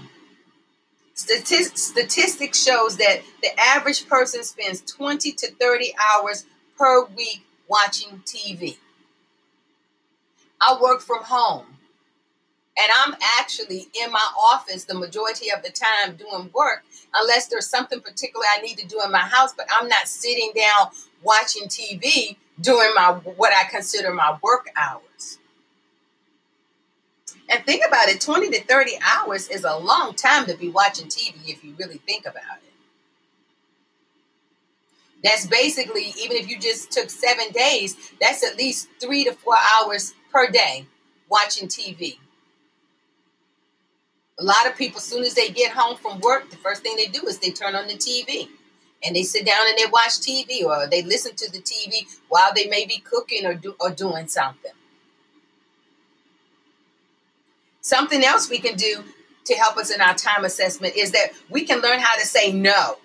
statistics 1.13 2.63
shows 2.63 2.97
that 2.97 3.21
the 3.41 3.49
average 3.59 4.07
person 4.07 4.43
spends 4.43 4.81
20 4.81 5.31
to 5.33 5.51
30 5.51 5.93
hours 6.11 6.45
per 6.77 7.05
week 7.05 7.43
watching 7.67 8.21
TV. 8.25 8.77
I 10.61 10.77
work 10.81 11.01
from 11.01 11.23
home 11.23 11.76
and 12.79 12.91
I'm 12.99 13.15
actually 13.39 13.87
in 14.01 14.11
my 14.11 14.27
office 14.51 14.85
the 14.85 14.93
majority 14.93 15.51
of 15.51 15.63
the 15.63 15.69
time 15.71 16.15
doing 16.15 16.49
work, 16.53 16.83
unless 17.13 17.47
there's 17.47 17.69
something 17.69 17.99
particular 18.01 18.45
I 18.55 18.61
need 18.61 18.77
to 18.77 18.87
do 18.87 19.01
in 19.03 19.11
my 19.11 19.19
house, 19.19 19.53
but 19.53 19.67
I'm 19.71 19.87
not 19.87 20.07
sitting 20.07 20.51
down 20.55 20.91
watching 21.23 21.67
TV 21.67 22.37
during 22.61 22.93
my 22.93 23.13
what 23.35 23.53
I 23.53 23.69
consider 23.69 24.13
my 24.13 24.37
work 24.41 24.69
hours. 24.75 25.39
And 27.49 27.65
think 27.65 27.83
about 27.87 28.09
it 28.09 28.19
20 28.21 28.49
to 28.49 28.63
30 28.63 28.91
hours 29.01 29.47
is 29.47 29.63
a 29.63 29.77
long 29.77 30.13
time 30.13 30.45
to 30.47 30.55
be 30.55 30.69
watching 30.69 31.07
TV 31.07 31.35
if 31.47 31.63
you 31.63 31.73
really 31.77 31.97
think 32.05 32.25
about 32.25 32.57
it. 32.63 32.73
That's 35.23 35.47
basically, 35.47 36.13
even 36.21 36.37
if 36.37 36.47
you 36.47 36.59
just 36.59 36.91
took 36.91 37.09
seven 37.09 37.51
days, 37.51 37.95
that's 38.21 38.43
at 38.43 38.57
least 38.57 38.89
three 39.01 39.23
to 39.23 39.31
four 39.33 39.55
hours 39.75 40.13
per 40.31 40.49
day 40.49 40.85
watching 41.29 41.67
TV. 41.67 42.17
A 44.39 44.43
lot 44.43 44.67
of 44.67 44.75
people, 44.75 44.97
as 44.97 45.03
soon 45.03 45.23
as 45.23 45.33
they 45.33 45.49
get 45.49 45.71
home 45.71 45.97
from 45.97 46.19
work, 46.19 46.49
the 46.49 46.57
first 46.57 46.83
thing 46.83 46.95
they 46.95 47.07
do 47.07 47.25
is 47.25 47.39
they 47.39 47.49
turn 47.49 47.75
on 47.75 47.87
the 47.87 47.95
TV 47.95 48.47
and 49.03 49.15
they 49.15 49.23
sit 49.23 49.45
down 49.45 49.67
and 49.67 49.77
they 49.77 49.89
watch 49.91 50.19
TV 50.19 50.63
or 50.63 50.87
they 50.87 51.01
listen 51.01 51.35
to 51.35 51.51
the 51.51 51.59
TV 51.59 52.05
while 52.29 52.51
they 52.53 52.67
may 52.67 52.85
be 52.85 52.99
cooking 52.99 53.45
or, 53.45 53.55
do, 53.55 53.75
or 53.79 53.89
doing 53.89 54.27
something. 54.27 54.71
Something 57.81 58.23
else 58.23 58.49
we 58.49 58.59
can 58.59 58.75
do 58.75 59.03
to 59.45 59.53
help 59.55 59.77
us 59.77 59.91
in 59.91 60.01
our 60.01 60.13
time 60.13 60.45
assessment 60.45 60.95
is 60.95 61.11
that 61.11 61.29
we 61.49 61.63
can 61.63 61.81
learn 61.81 61.99
how 61.99 62.15
to 62.15 62.25
say 62.25 62.51
no 62.51 62.97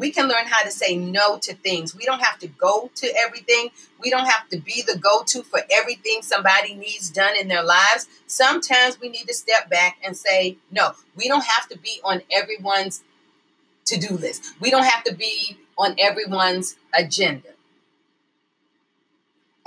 we 0.00 0.10
can 0.10 0.28
learn 0.28 0.46
how 0.46 0.62
to 0.62 0.70
say 0.70 0.96
no 0.96 1.38
to 1.38 1.54
things. 1.54 1.94
We 1.94 2.06
don't 2.06 2.22
have 2.22 2.38
to 2.38 2.48
go 2.48 2.90
to 2.94 3.12
everything. 3.18 3.68
We 4.00 4.08
don't 4.08 4.26
have 4.26 4.48
to 4.48 4.58
be 4.58 4.82
the 4.82 4.98
go 4.98 5.22
to 5.26 5.42
for 5.42 5.60
everything 5.70 6.22
somebody 6.22 6.74
needs 6.74 7.10
done 7.10 7.36
in 7.38 7.48
their 7.48 7.62
lives. 7.62 8.08
Sometimes 8.26 8.98
we 8.98 9.10
need 9.10 9.28
to 9.28 9.34
step 9.34 9.68
back 9.68 9.98
and 10.02 10.16
say, 10.16 10.56
no, 10.70 10.92
we 11.16 11.28
don't 11.28 11.44
have 11.44 11.68
to 11.68 11.78
be 11.78 12.00
on 12.02 12.22
everyone's 12.32 13.02
to 13.84 13.98
do 13.98 14.16
list. 14.16 14.54
We 14.58 14.70
don't 14.70 14.86
have 14.86 15.04
to 15.04 15.14
be 15.14 15.58
on 15.76 15.94
everyone's 15.98 16.76
agenda. 16.98 17.48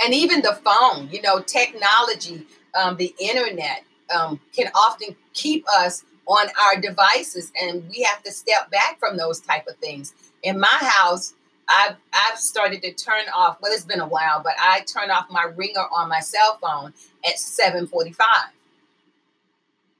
And 0.04 0.16
even 0.16 0.42
the 0.42 0.60
phone, 0.66 1.10
you 1.12 1.22
know, 1.22 1.42
technology, 1.42 2.48
um, 2.74 2.98
the 2.98 3.14
internet 3.20 3.84
um, 4.14 4.40
can 4.56 4.72
often 4.74 5.16
keep 5.34 5.64
us 5.70 6.04
on 6.28 6.48
our 6.66 6.80
devices 6.80 7.52
and 7.62 7.88
we 7.90 8.02
have 8.04 8.24
to 8.24 8.32
step 8.32 8.72
back 8.72 8.98
from 9.00 9.18
those 9.18 9.40
type 9.40 9.68
of 9.68 9.76
things. 9.78 10.14
In 10.44 10.60
my 10.60 10.68
house 10.68 11.34
I've, 11.70 11.96
I've 12.14 12.38
started 12.38 12.82
to 12.84 12.94
turn 12.94 13.24
off 13.34 13.58
well 13.62 13.72
it's 13.72 13.86
been 13.86 14.00
a 14.00 14.08
while 14.08 14.42
but 14.44 14.54
i 14.60 14.82
turn 14.82 15.10
off 15.10 15.28
my 15.30 15.44
ringer 15.56 15.86
on 15.96 16.10
my 16.10 16.20
cell 16.20 16.58
phone 16.62 16.94
at 17.26 17.36
7.45 17.36 18.16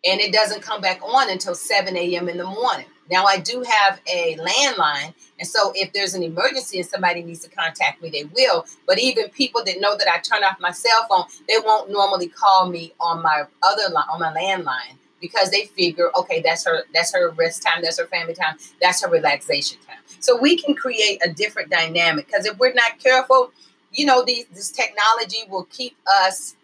and 0.06 0.20
it 0.20 0.34
doesn't 0.34 0.62
come 0.62 0.82
back 0.82 1.02
on 1.02 1.30
until 1.30 1.56
7 1.56 1.96
a.m 1.96 2.28
in 2.28 2.38
the 2.38 2.44
morning. 2.44 2.86
Now 3.10 3.26
i 3.26 3.38
do 3.40 3.64
have 3.68 4.02
a 4.12 4.36
landline 4.38 5.14
and 5.40 5.48
so 5.48 5.72
if 5.76 5.94
there's 5.94 6.14
an 6.14 6.24
emergency 6.24 6.80
and 6.80 6.88
somebody 6.88 7.24
needs 7.24 7.40
to 7.42 7.50
contact 7.50 8.02
me 8.02 8.10
they 8.10 8.26
will. 8.26 8.66
But 8.86 9.00
even 9.00 9.30
people 9.30 9.64
that 9.64 9.80
know 9.80 9.98
that 9.98 10.08
i 10.08 10.20
turn 10.20 10.44
off 10.44 10.60
my 10.60 10.72
cell 10.72 11.06
phone 11.10 11.26
they 11.48 11.56
won't 11.64 11.92
normally 11.92 12.28
call 12.28 12.70
me 12.70 12.94
on 13.00 13.22
my 13.22 13.44
other 13.62 13.94
line 13.94 14.06
on 14.12 14.20
my 14.20 14.34
landline 14.34 14.98
because 15.24 15.52
they 15.52 15.68
figure, 15.68 16.12
okay, 16.18 16.42
that's 16.42 16.66
her 16.66 16.84
that's 16.94 17.14
her 17.14 17.32
rest 17.32 17.64
time, 17.64 17.82
that's 17.82 17.98
her 17.98 18.06
family 18.08 18.34
time, 18.34 18.58
that's 18.82 19.02
her 19.02 19.10
relaxation 19.10 19.78
time. 19.88 20.00
So 20.20 20.38
we 20.38 20.58
can 20.58 20.76
create 20.76 21.22
a 21.26 21.32
different 21.32 21.72
dynamic 21.72 22.28
because 22.28 22.46
if 22.46 22.60
we're 22.60 22.74
not 22.74 23.00
careful, 23.02 23.52
you 23.94 24.06
know, 24.06 24.22
these, 24.26 24.46
this 24.54 24.70
technology 24.70 25.38
will 25.50 25.64
keep 25.72 25.96
us 26.06 26.58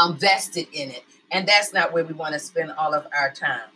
um, 0.00 0.16
vested 0.16 0.68
in 0.72 0.90
it, 0.90 1.02
and 1.32 1.44
that's 1.48 1.74
not 1.74 1.92
where 1.92 2.04
we 2.04 2.14
want 2.14 2.32
to 2.34 2.38
spend 2.38 2.70
all 2.78 2.94
of 2.94 3.08
our 3.18 3.32
time. 3.32 3.68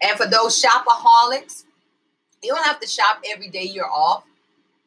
And 0.00 0.16
for 0.16 0.26
those 0.26 0.60
shopaholics, 0.62 1.64
you 2.42 2.54
don't 2.54 2.64
have 2.64 2.80
to 2.80 2.88
shop 2.88 3.22
every 3.30 3.48
day 3.48 3.64
you're 3.64 3.90
off. 3.90 4.24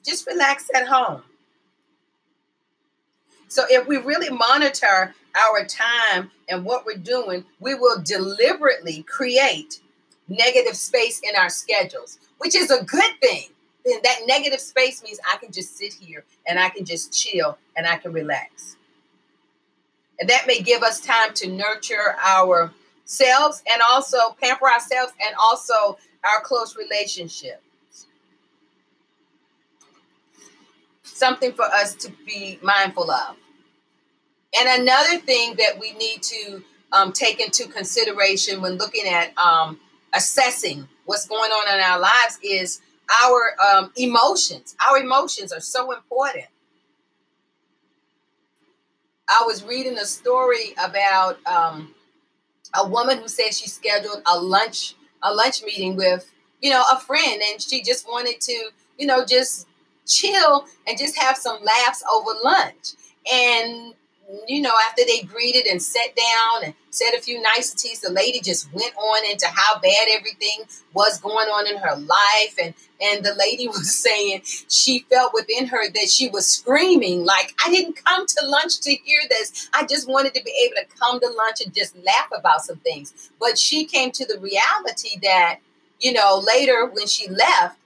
Just 0.03 0.25
relax 0.25 0.71
at 0.73 0.87
home. 0.87 1.21
So 3.47 3.63
if 3.69 3.87
we 3.87 3.97
really 3.97 4.29
monitor 4.29 5.13
our 5.37 5.65
time 5.65 6.31
and 6.49 6.65
what 6.65 6.85
we're 6.85 6.97
doing, 6.97 7.45
we 7.59 7.75
will 7.75 8.01
deliberately 8.01 9.03
create 9.03 9.79
negative 10.27 10.75
space 10.75 11.21
in 11.23 11.35
our 11.35 11.49
schedules, 11.49 12.19
which 12.39 12.55
is 12.55 12.71
a 12.71 12.83
good 12.83 13.11
thing. 13.21 13.49
Then 13.85 13.99
that 14.03 14.21
negative 14.27 14.59
space 14.59 15.01
means 15.03 15.19
I 15.31 15.37
can 15.37 15.51
just 15.51 15.77
sit 15.77 15.93
here 15.93 16.25
and 16.45 16.59
I 16.59 16.69
can 16.69 16.85
just 16.85 17.13
chill 17.13 17.57
and 17.75 17.87
I 17.87 17.97
can 17.97 18.11
relax. 18.11 18.75
And 20.19 20.29
that 20.29 20.47
may 20.47 20.61
give 20.61 20.83
us 20.83 20.99
time 20.99 21.33
to 21.35 21.47
nurture 21.47 22.15
ourselves 22.25 23.63
and 23.71 23.81
also 23.87 24.17
pamper 24.41 24.69
ourselves 24.69 25.13
and 25.25 25.35
also 25.39 25.97
our 26.23 26.41
close 26.43 26.75
relationships. 26.75 27.61
Something 31.03 31.53
for 31.53 31.65
us 31.65 31.93
to 31.95 32.11
be 32.25 32.59
mindful 32.61 33.09
of. 33.09 33.37
And 34.59 34.81
another 34.81 35.17
thing 35.17 35.55
that 35.57 35.79
we 35.79 35.93
need 35.93 36.21
to 36.23 36.63
um, 36.91 37.11
take 37.11 37.39
into 37.39 37.67
consideration 37.67 38.61
when 38.61 38.73
looking 38.73 39.05
at 39.07 39.37
um, 39.37 39.79
assessing 40.13 40.87
what's 41.05 41.27
going 41.27 41.51
on 41.51 41.75
in 41.75 41.83
our 41.83 41.99
lives 41.99 42.39
is 42.43 42.81
our 43.23 43.55
um, 43.61 43.91
emotions. 43.97 44.75
Our 44.87 44.99
emotions 44.99 45.51
are 45.51 45.59
so 45.59 45.91
important. 45.93 46.45
I 49.29 49.43
was 49.45 49.63
reading 49.63 49.97
a 49.97 50.05
story 50.05 50.73
about 50.81 51.45
um, 51.45 51.93
a 52.73 52.87
woman 52.87 53.17
who 53.17 53.27
said 53.27 53.53
she 53.53 53.67
scheduled 53.67 54.21
a 54.25 54.39
lunch 54.39 54.95
a 55.23 55.33
lunch 55.33 55.63
meeting 55.63 55.95
with 55.95 56.31
you 56.61 56.69
know 56.69 56.83
a 56.91 56.99
friend, 56.99 57.41
and 57.51 57.61
she 57.61 57.81
just 57.81 58.07
wanted 58.07 58.39
to 58.41 58.69
you 58.97 59.05
know 59.05 59.25
just 59.25 59.67
chill 60.05 60.65
and 60.87 60.97
just 60.97 61.17
have 61.17 61.37
some 61.37 61.61
laughs 61.63 62.03
over 62.13 62.31
lunch. 62.43 62.93
And 63.31 63.93
you 64.47 64.61
know, 64.61 64.73
after 64.89 65.03
they 65.05 65.21
greeted 65.21 65.67
and 65.67 65.81
sat 65.81 66.15
down 66.15 66.65
and 66.65 66.73
said 66.89 67.11
a 67.17 67.21
few 67.21 67.41
niceties, 67.41 68.01
the 68.01 68.11
lady 68.11 68.41
just 68.41 68.71
went 68.73 68.93
on 68.97 69.29
into 69.29 69.47
how 69.47 69.79
bad 69.79 70.07
everything 70.09 70.65
was 70.93 71.19
going 71.19 71.47
on 71.47 71.67
in 71.67 71.77
her 71.77 71.95
life. 71.95 72.55
And 72.61 72.73
and 72.99 73.23
the 73.23 73.35
lady 73.35 73.67
was 73.67 73.95
saying 73.95 74.41
she 74.43 75.05
felt 75.09 75.33
within 75.33 75.67
her 75.67 75.89
that 75.89 76.09
she 76.09 76.29
was 76.29 76.47
screaming, 76.47 77.23
like, 77.23 77.55
I 77.65 77.69
didn't 77.69 78.03
come 78.03 78.25
to 78.25 78.45
lunch 78.45 78.81
to 78.81 78.91
hear 78.91 79.21
this. 79.29 79.69
I 79.73 79.85
just 79.85 80.09
wanted 80.09 80.33
to 80.35 80.43
be 80.43 80.53
able 80.65 80.75
to 80.75 80.97
come 80.97 81.19
to 81.19 81.27
lunch 81.27 81.61
and 81.63 81.73
just 81.73 81.95
laugh 81.97 82.29
about 82.37 82.61
some 82.61 82.77
things. 82.77 83.31
But 83.39 83.57
she 83.57 83.85
came 83.85 84.11
to 84.11 84.25
the 84.25 84.39
reality 84.39 85.19
that, 85.23 85.59
you 85.99 86.11
know, 86.11 86.43
later 86.45 86.85
when 86.85 87.07
she 87.07 87.29
left 87.29 87.77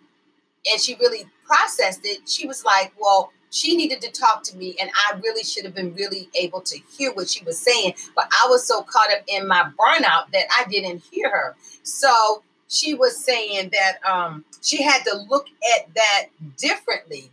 and 0.71 0.81
she 0.81 0.95
really 0.95 1.25
processed 1.45 2.01
it, 2.03 2.27
she 2.27 2.47
was 2.47 2.63
like, 2.63 2.93
well, 2.99 3.31
she 3.51 3.77
needed 3.77 4.01
to 4.01 4.11
talk 4.11 4.43
to 4.43 4.57
me 4.57 4.75
and 4.81 4.89
i 4.95 5.17
really 5.19 5.43
should 5.43 5.65
have 5.65 5.75
been 5.75 5.93
really 5.93 6.29
able 6.35 6.61
to 6.61 6.79
hear 6.97 7.13
what 7.13 7.29
she 7.29 7.43
was 7.43 7.59
saying 7.59 7.93
but 8.15 8.27
i 8.31 8.47
was 8.49 8.65
so 8.65 8.81
caught 8.81 9.11
up 9.11 9.21
in 9.27 9.47
my 9.47 9.69
burnout 9.77 10.31
that 10.31 10.45
i 10.57 10.65
didn't 10.69 11.03
hear 11.11 11.29
her. 11.29 11.55
So 11.83 12.43
she 12.67 12.93
was 12.93 13.17
saying 13.17 13.71
that 13.73 13.97
um, 14.09 14.45
she 14.61 14.81
had 14.81 15.03
to 15.03 15.17
look 15.29 15.47
at 15.77 15.93
that 15.93 16.25
differently 16.57 17.29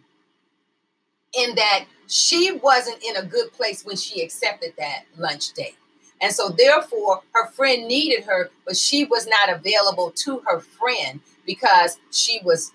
in 1.34 1.54
that 1.54 1.84
she 2.08 2.52
wasn't 2.62 3.02
in 3.04 3.16
a 3.16 3.25
good 3.25 3.52
place 3.52 3.84
when 3.84 3.96
she 3.96 4.22
accepted 4.22 4.72
that 4.78 5.04
lunch 5.16 5.52
date. 5.52 5.76
And 6.20 6.32
so 6.34 6.48
therefore 6.48 7.22
her 7.32 7.46
friend 7.48 7.87
needed 7.87 8.25
her 8.25 8.50
but 8.64 8.76
she 8.76 9.04
was 9.04 9.28
not 9.28 9.50
available 9.50 10.10
to 10.16 10.42
her 10.46 10.60
friend 10.60 11.20
because 11.46 11.98
she 12.10 12.40
was 12.44 12.72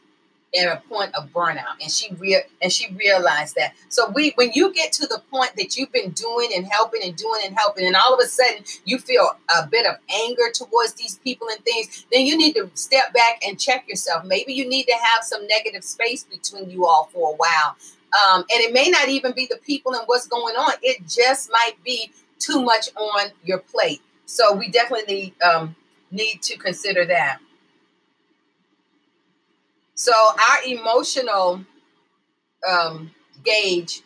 at 0.55 0.67
a 0.67 0.81
point 0.87 1.13
of 1.15 1.31
burnout 1.33 1.81
and 1.81 1.91
she 1.91 2.13
real 2.15 2.39
and 2.61 2.71
she 2.71 2.91
realized 2.93 3.55
that. 3.55 3.73
So 3.89 4.09
we 4.11 4.31
when 4.35 4.51
you 4.53 4.73
get 4.73 4.91
to 4.93 5.07
the 5.07 5.21
point 5.31 5.51
that 5.57 5.75
you've 5.75 5.91
been 5.91 6.11
doing 6.11 6.49
and 6.55 6.65
helping 6.65 7.01
and 7.03 7.15
doing 7.15 7.41
and 7.45 7.55
helping 7.57 7.87
and 7.87 7.95
all 7.95 8.13
of 8.13 8.19
a 8.19 8.27
sudden 8.27 8.63
you 8.85 8.97
feel 8.99 9.27
a 9.57 9.67
bit 9.67 9.85
of 9.85 9.95
anger 10.13 10.51
towards 10.53 10.93
these 10.93 11.17
people 11.19 11.47
and 11.49 11.59
things 11.65 12.05
then 12.11 12.25
you 12.25 12.37
need 12.37 12.53
to 12.53 12.69
step 12.75 13.13
back 13.13 13.41
and 13.45 13.59
check 13.59 13.87
yourself. 13.87 14.23
Maybe 14.25 14.53
you 14.53 14.67
need 14.67 14.85
to 14.85 14.95
have 15.01 15.23
some 15.23 15.45
negative 15.47 15.83
space 15.83 16.23
between 16.23 16.69
you 16.69 16.85
all 16.85 17.09
for 17.13 17.33
a 17.33 17.35
while. 17.35 17.75
Um, 18.13 18.41
and 18.41 18.61
it 18.61 18.73
may 18.73 18.89
not 18.89 19.09
even 19.09 19.33
be 19.33 19.47
the 19.47 19.57
people 19.57 19.93
and 19.93 20.03
what's 20.05 20.27
going 20.27 20.55
on. 20.55 20.73
It 20.83 21.07
just 21.07 21.51
might 21.51 21.83
be 21.83 22.11
too 22.37 22.61
much 22.61 22.89
on 22.95 23.31
your 23.43 23.57
plate. 23.57 24.01
So 24.27 24.53
we 24.53 24.69
definitely 24.69 25.33
um, 25.43 25.75
need 26.11 26.41
to 26.43 26.57
consider 26.57 27.05
that 27.05 27.39
so 30.03 30.11
our 30.11 30.57
emotional 30.65 31.63
um, 32.69 33.11
gauge 33.41 34.01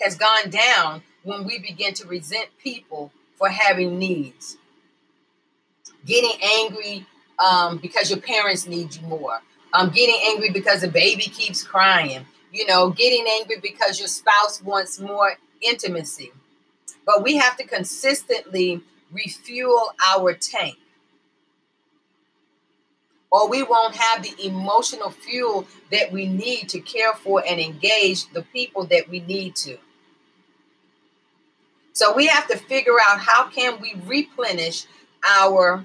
has 0.00 0.16
gone 0.16 0.50
down 0.50 1.00
when 1.22 1.44
we 1.44 1.60
begin 1.60 1.94
to 1.94 2.08
resent 2.08 2.48
people 2.60 3.12
for 3.36 3.48
having 3.48 4.00
needs. 4.00 4.56
Getting 6.04 6.32
angry 6.42 7.06
um, 7.38 7.78
because 7.78 8.10
your 8.10 8.18
parents 8.18 8.66
need 8.66 8.96
you 8.96 9.02
more. 9.02 9.40
Um, 9.72 9.90
getting 9.90 10.18
angry 10.26 10.50
because 10.50 10.80
the 10.80 10.88
baby 10.88 11.22
keeps 11.22 11.62
crying. 11.62 12.26
You 12.52 12.66
know, 12.66 12.90
getting 12.90 13.24
angry 13.38 13.60
because 13.62 14.00
your 14.00 14.08
spouse 14.08 14.60
wants 14.60 14.98
more 14.98 15.34
intimacy. 15.60 16.32
But 17.06 17.22
we 17.22 17.36
have 17.36 17.56
to 17.58 17.64
consistently 17.64 18.80
refuel 19.12 19.92
our 20.04 20.32
tank 20.32 20.78
or 23.30 23.48
we 23.48 23.62
won't 23.62 23.94
have 23.94 24.22
the 24.22 24.34
emotional 24.46 25.10
fuel 25.10 25.66
that 25.90 26.10
we 26.10 26.26
need 26.26 26.68
to 26.70 26.80
care 26.80 27.12
for 27.14 27.42
and 27.46 27.60
engage 27.60 28.26
the 28.32 28.42
people 28.42 28.84
that 28.84 29.08
we 29.08 29.20
need 29.20 29.54
to. 29.56 29.76
So 31.92 32.14
we 32.14 32.26
have 32.26 32.46
to 32.48 32.56
figure 32.56 32.96
out 33.08 33.18
how 33.18 33.48
can 33.48 33.80
we 33.80 33.94
replenish 34.06 34.86
our 35.28 35.84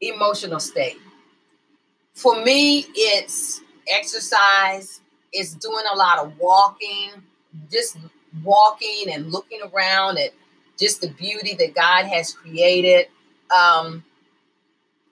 emotional 0.00 0.60
state. 0.60 0.98
For 2.14 2.44
me, 2.44 2.86
it's 2.94 3.62
exercise, 3.88 5.00
it's 5.32 5.54
doing 5.54 5.84
a 5.92 5.96
lot 5.96 6.18
of 6.18 6.38
walking, 6.38 7.10
just 7.70 7.96
walking 8.44 9.06
and 9.12 9.32
looking 9.32 9.60
around 9.72 10.18
at 10.18 10.30
just 10.78 11.00
the 11.00 11.08
beauty 11.08 11.54
that 11.54 11.74
God 11.74 12.04
has 12.04 12.32
created. 12.32 13.06
Um, 13.50 14.04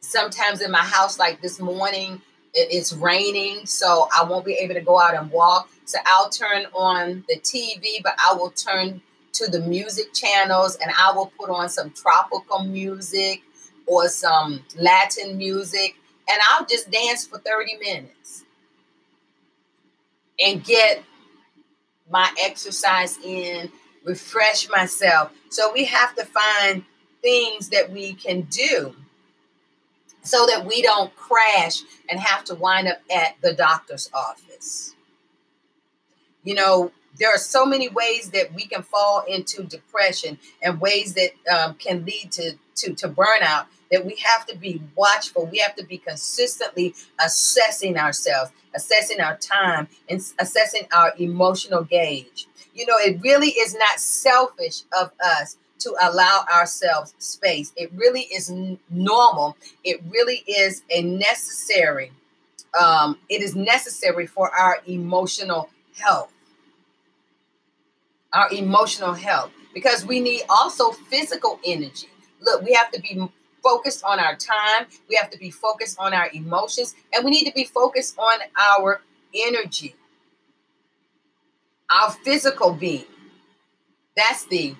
sometimes 0.06 0.60
in 0.62 0.70
my 0.70 0.78
house, 0.78 1.18
like 1.18 1.40
this 1.42 1.60
morning, 1.60 2.20
it's 2.54 2.92
raining, 2.92 3.66
so 3.66 4.08
I 4.16 4.24
won't 4.24 4.46
be 4.46 4.54
able 4.54 4.74
to 4.74 4.80
go 4.80 4.98
out 4.98 5.14
and 5.14 5.30
walk. 5.30 5.68
So 5.84 5.98
I'll 6.06 6.30
turn 6.30 6.66
on 6.74 7.24
the 7.28 7.38
TV, 7.40 8.02
but 8.02 8.14
I 8.24 8.34
will 8.34 8.50
turn 8.50 9.02
to 9.34 9.50
the 9.50 9.60
music 9.60 10.14
channels 10.14 10.76
and 10.76 10.90
I 10.98 11.12
will 11.12 11.30
put 11.38 11.50
on 11.50 11.68
some 11.68 11.90
tropical 11.90 12.60
music 12.64 13.42
or 13.86 14.08
some 14.08 14.64
Latin 14.78 15.36
music 15.36 15.96
and 16.28 16.40
I'll 16.50 16.64
just 16.64 16.90
dance 16.90 17.26
for 17.26 17.38
30 17.38 17.76
minutes 17.76 18.44
and 20.42 20.64
get 20.64 21.04
my 22.10 22.32
exercise 22.42 23.18
in, 23.22 23.70
refresh 24.04 24.68
myself. 24.70 25.32
So 25.50 25.70
we 25.72 25.84
have 25.84 26.14
to 26.16 26.24
find 26.24 26.84
things 27.20 27.68
that 27.70 27.90
we 27.90 28.14
can 28.14 28.42
do 28.42 28.94
so 30.26 30.44
that 30.46 30.66
we 30.66 30.82
don't 30.82 31.14
crash 31.16 31.82
and 32.08 32.18
have 32.18 32.44
to 32.44 32.54
wind 32.54 32.88
up 32.88 32.98
at 33.14 33.36
the 33.42 33.52
doctor's 33.52 34.10
office. 34.12 34.94
You 36.42 36.54
know, 36.54 36.92
there 37.18 37.32
are 37.32 37.38
so 37.38 37.64
many 37.64 37.88
ways 37.88 38.30
that 38.30 38.52
we 38.54 38.66
can 38.66 38.82
fall 38.82 39.24
into 39.26 39.62
depression 39.62 40.38
and 40.60 40.80
ways 40.80 41.14
that 41.14 41.30
um, 41.50 41.74
can 41.74 42.04
lead 42.04 42.30
to, 42.32 42.54
to, 42.76 42.94
to 42.94 43.08
burnout 43.08 43.66
that 43.90 44.04
we 44.04 44.16
have 44.16 44.46
to 44.46 44.56
be 44.56 44.82
watchful. 44.96 45.46
We 45.46 45.58
have 45.58 45.76
to 45.76 45.84
be 45.84 45.98
consistently 45.98 46.94
assessing 47.24 47.96
ourselves, 47.96 48.50
assessing 48.74 49.20
our 49.20 49.36
time, 49.36 49.88
and 50.08 50.20
assessing 50.38 50.88
our 50.92 51.12
emotional 51.18 51.84
gauge. 51.84 52.48
You 52.74 52.86
know, 52.86 52.96
it 52.98 53.20
really 53.22 53.50
is 53.50 53.74
not 53.74 54.00
selfish 54.00 54.82
of 54.98 55.12
us 55.24 55.56
to 55.78 55.94
allow 56.02 56.44
ourselves 56.54 57.14
space. 57.18 57.72
It 57.76 57.90
really 57.94 58.22
is 58.22 58.50
n- 58.50 58.78
normal. 58.90 59.56
It 59.84 60.00
really 60.08 60.42
is 60.46 60.82
a 60.90 61.02
necessary. 61.02 62.12
Um, 62.78 63.18
it 63.28 63.42
is 63.42 63.54
necessary 63.54 64.26
for 64.26 64.50
our 64.54 64.78
emotional 64.86 65.70
health. 65.98 66.32
Our 68.32 68.52
emotional 68.52 69.14
health, 69.14 69.50
because 69.72 70.04
we 70.04 70.20
need 70.20 70.42
also 70.48 70.90
physical 70.90 71.58
energy. 71.64 72.08
Look, 72.40 72.62
we 72.62 72.72
have 72.74 72.90
to 72.90 73.00
be 73.00 73.28
focused 73.62 74.04
on 74.04 74.20
our 74.20 74.36
time. 74.36 74.86
We 75.08 75.16
have 75.16 75.30
to 75.30 75.38
be 75.38 75.50
focused 75.50 75.98
on 75.98 76.12
our 76.12 76.28
emotions, 76.34 76.94
and 77.14 77.24
we 77.24 77.30
need 77.30 77.44
to 77.44 77.52
be 77.52 77.64
focused 77.64 78.18
on 78.18 78.40
our 78.58 79.00
energy, 79.34 79.94
our 81.90 82.10
physical 82.10 82.72
being. 82.72 83.06
That's 84.16 84.44
the 84.46 84.74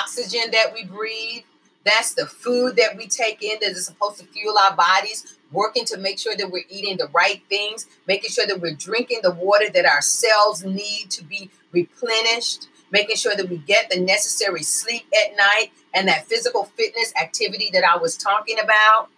oxygen 0.00 0.50
that 0.52 0.72
we 0.72 0.84
breathe. 0.84 1.42
That's 1.84 2.14
the 2.14 2.26
food 2.26 2.76
that 2.76 2.96
we 2.96 3.06
take 3.06 3.42
in 3.42 3.58
that 3.60 3.70
is 3.70 3.86
supposed 3.86 4.18
to 4.18 4.26
fuel 4.26 4.58
our 4.58 4.76
bodies, 4.76 5.38
working 5.52 5.84
to 5.86 5.96
make 5.96 6.18
sure 6.18 6.36
that 6.36 6.50
we're 6.50 6.64
eating 6.68 6.96
the 6.98 7.08
right 7.08 7.42
things, 7.48 7.86
making 8.06 8.30
sure 8.30 8.46
that 8.46 8.60
we're 8.60 8.74
drinking 8.74 9.20
the 9.22 9.30
water 9.30 9.70
that 9.72 9.86
our 9.86 10.02
cells 10.02 10.64
need 10.64 11.10
to 11.10 11.24
be 11.24 11.50
replenished, 11.72 12.68
making 12.90 13.16
sure 13.16 13.34
that 13.36 13.48
we 13.48 13.58
get 13.58 13.88
the 13.90 14.00
necessary 14.00 14.62
sleep 14.62 15.06
at 15.24 15.36
night 15.36 15.70
and 15.94 16.08
that 16.08 16.26
physical 16.26 16.64
fitness 16.64 17.12
activity 17.20 17.70
that 17.72 17.84
I 17.84 17.96
was 17.96 18.16
talking 18.16 18.58
about. 18.62 19.08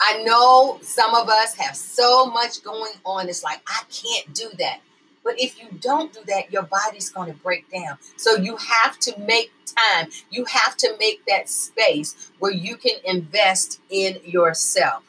I 0.00 0.22
know 0.22 0.78
some 0.82 1.14
of 1.14 1.28
us 1.28 1.54
have 1.54 1.76
so 1.76 2.26
much 2.26 2.62
going 2.62 2.92
on. 3.06 3.28
It's 3.28 3.44
like, 3.44 3.62
I 3.66 3.82
can't 3.90 4.34
do 4.34 4.50
that. 4.58 4.80
But 5.24 5.40
if 5.40 5.58
you 5.60 5.68
don't 5.80 6.12
do 6.12 6.20
that, 6.26 6.52
your 6.52 6.62
body's 6.62 7.08
going 7.08 7.32
to 7.32 7.38
break 7.38 7.70
down. 7.72 7.98
So 8.16 8.36
you 8.36 8.56
have 8.56 8.98
to 9.00 9.18
make 9.18 9.50
time. 9.64 10.10
You 10.30 10.44
have 10.44 10.76
to 10.78 10.94
make 11.00 11.24
that 11.26 11.48
space 11.48 12.30
where 12.38 12.52
you 12.52 12.76
can 12.76 12.98
invest 13.04 13.80
in 13.90 14.18
yourself. 14.24 15.02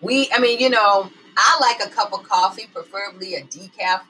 We, 0.00 0.30
I 0.32 0.40
mean, 0.40 0.58
you 0.58 0.70
know, 0.70 1.10
I 1.36 1.58
like 1.60 1.86
a 1.86 1.90
cup 1.94 2.12
of 2.12 2.22
coffee, 2.22 2.66
preferably 2.72 3.34
a 3.34 3.42
decaf 3.42 4.02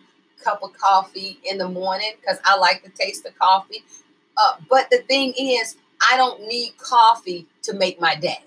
cup 0.42 0.62
of 0.62 0.72
coffee 0.78 1.38
in 1.44 1.58
the 1.58 1.68
morning 1.68 2.12
because 2.20 2.38
I 2.44 2.56
like 2.56 2.82
the 2.84 2.90
taste 2.90 3.26
of 3.26 3.38
coffee. 3.38 3.84
Uh, 4.36 4.52
but 4.70 4.88
the 4.90 4.98
thing 4.98 5.34
is, 5.38 5.76
I 6.00 6.16
don't 6.16 6.46
need 6.46 6.78
coffee 6.78 7.46
to 7.62 7.74
make 7.74 8.00
my 8.00 8.14
day. 8.14 8.38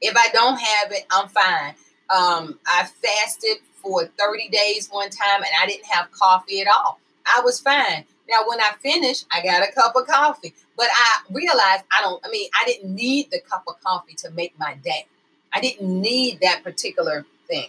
If 0.00 0.16
I 0.16 0.28
don't 0.32 0.60
have 0.60 0.92
it, 0.92 1.06
I'm 1.10 1.28
fine. 1.28 1.74
Um, 2.14 2.58
I 2.66 2.84
fasted 2.84 3.58
for 3.76 4.06
30 4.06 4.48
days 4.50 4.88
one 4.90 5.10
time 5.10 5.38
and 5.38 5.50
I 5.60 5.66
didn't 5.66 5.86
have 5.86 6.10
coffee 6.12 6.60
at 6.60 6.66
all. 6.68 7.00
I 7.26 7.40
was 7.42 7.60
fine. 7.60 8.04
Now, 8.28 8.38
when 8.46 8.60
I 8.60 8.72
finished, 8.80 9.26
I 9.32 9.42
got 9.42 9.66
a 9.66 9.72
cup 9.72 9.94
of 9.96 10.06
coffee, 10.06 10.54
but 10.76 10.86
I 10.90 11.20
realized 11.30 11.84
I 11.90 12.00
don't, 12.02 12.24
I 12.24 12.30
mean, 12.30 12.48
I 12.54 12.64
didn't 12.64 12.94
need 12.94 13.30
the 13.30 13.40
cup 13.40 13.64
of 13.66 13.80
coffee 13.82 14.14
to 14.18 14.30
make 14.30 14.58
my 14.58 14.74
day. 14.82 15.06
I 15.52 15.60
didn't 15.60 16.00
need 16.00 16.40
that 16.40 16.62
particular 16.62 17.26
thing. 17.46 17.68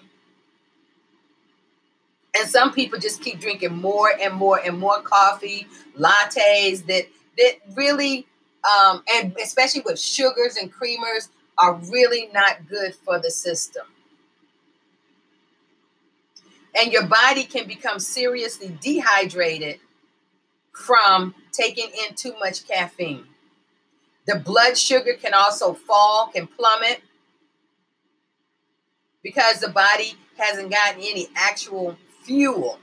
And 2.35 2.49
some 2.49 2.73
people 2.73 2.99
just 2.99 3.21
keep 3.21 3.39
drinking 3.39 3.75
more 3.75 4.11
and 4.19 4.33
more 4.33 4.59
and 4.59 4.77
more 4.77 5.01
coffee, 5.01 5.67
lattes 5.99 6.85
that 6.87 7.05
that 7.37 7.53
really, 7.75 8.25
um, 8.63 9.03
and 9.11 9.35
especially 9.41 9.81
with 9.85 9.99
sugars 9.99 10.57
and 10.57 10.73
creamers, 10.73 11.29
are 11.57 11.75
really 11.91 12.29
not 12.33 12.67
good 12.67 12.95
for 12.95 13.19
the 13.19 13.29
system. 13.29 13.85
And 16.75 16.91
your 16.91 17.05
body 17.05 17.43
can 17.43 17.67
become 17.67 17.99
seriously 17.99 18.75
dehydrated 18.81 19.79
from 20.71 21.35
taking 21.51 21.89
in 21.89 22.15
too 22.15 22.33
much 22.39 22.67
caffeine. 22.67 23.25
The 24.25 24.39
blood 24.39 24.77
sugar 24.77 25.13
can 25.13 25.33
also 25.33 25.73
fall, 25.73 26.31
can 26.33 26.47
plummet 26.47 27.01
because 29.21 29.59
the 29.59 29.69
body 29.69 30.15
hasn't 30.37 30.71
gotten 30.71 31.01
any 31.01 31.27
actual 31.35 31.97
fuel. 32.23 32.79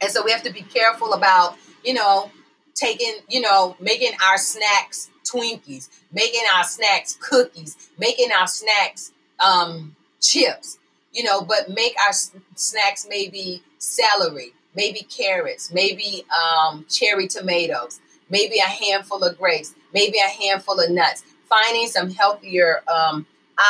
And 0.00 0.10
so 0.10 0.24
we 0.24 0.32
have 0.32 0.42
to 0.42 0.52
be 0.52 0.62
careful 0.62 1.12
about, 1.12 1.56
you 1.84 1.94
know, 1.94 2.30
taking, 2.74 3.14
you 3.28 3.40
know, 3.40 3.76
making 3.80 4.12
our 4.28 4.36
snacks 4.36 5.08
Twinkies, 5.24 5.88
making 6.12 6.42
our 6.54 6.64
snacks 6.64 7.16
cookies, 7.20 7.76
making 7.98 8.30
our 8.32 8.46
snacks 8.46 9.12
um, 9.40 9.96
chips, 10.20 10.78
you 11.12 11.22
know, 11.22 11.42
but 11.42 11.68
make 11.68 11.94
our 12.06 12.12
snacks 12.54 13.06
maybe 13.08 13.62
celery, 13.78 14.52
maybe 14.74 15.00
carrots, 15.00 15.72
maybe 15.72 16.24
um, 16.32 16.86
cherry 16.88 17.26
tomatoes, 17.26 18.00
maybe 18.30 18.58
a 18.58 18.68
handful 18.84 19.22
of 19.22 19.38
grapes, 19.38 19.74
maybe 19.92 20.18
a 20.18 20.28
handful 20.42 20.80
of 20.80 20.90
nuts. 20.90 21.24
Finding 21.48 21.86
some 21.86 22.08
healthier 22.08 22.82
um, 22.88 23.26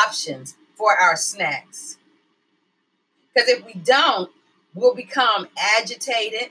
options 0.07 0.55
for 0.77 0.97
our 0.97 1.17
snacks. 1.17 1.99
Because 3.35 3.49
if 3.49 3.65
we 3.67 3.73
don't, 3.73 4.31
we'll 4.75 4.95
become 4.95 5.49
agitated, 5.59 6.51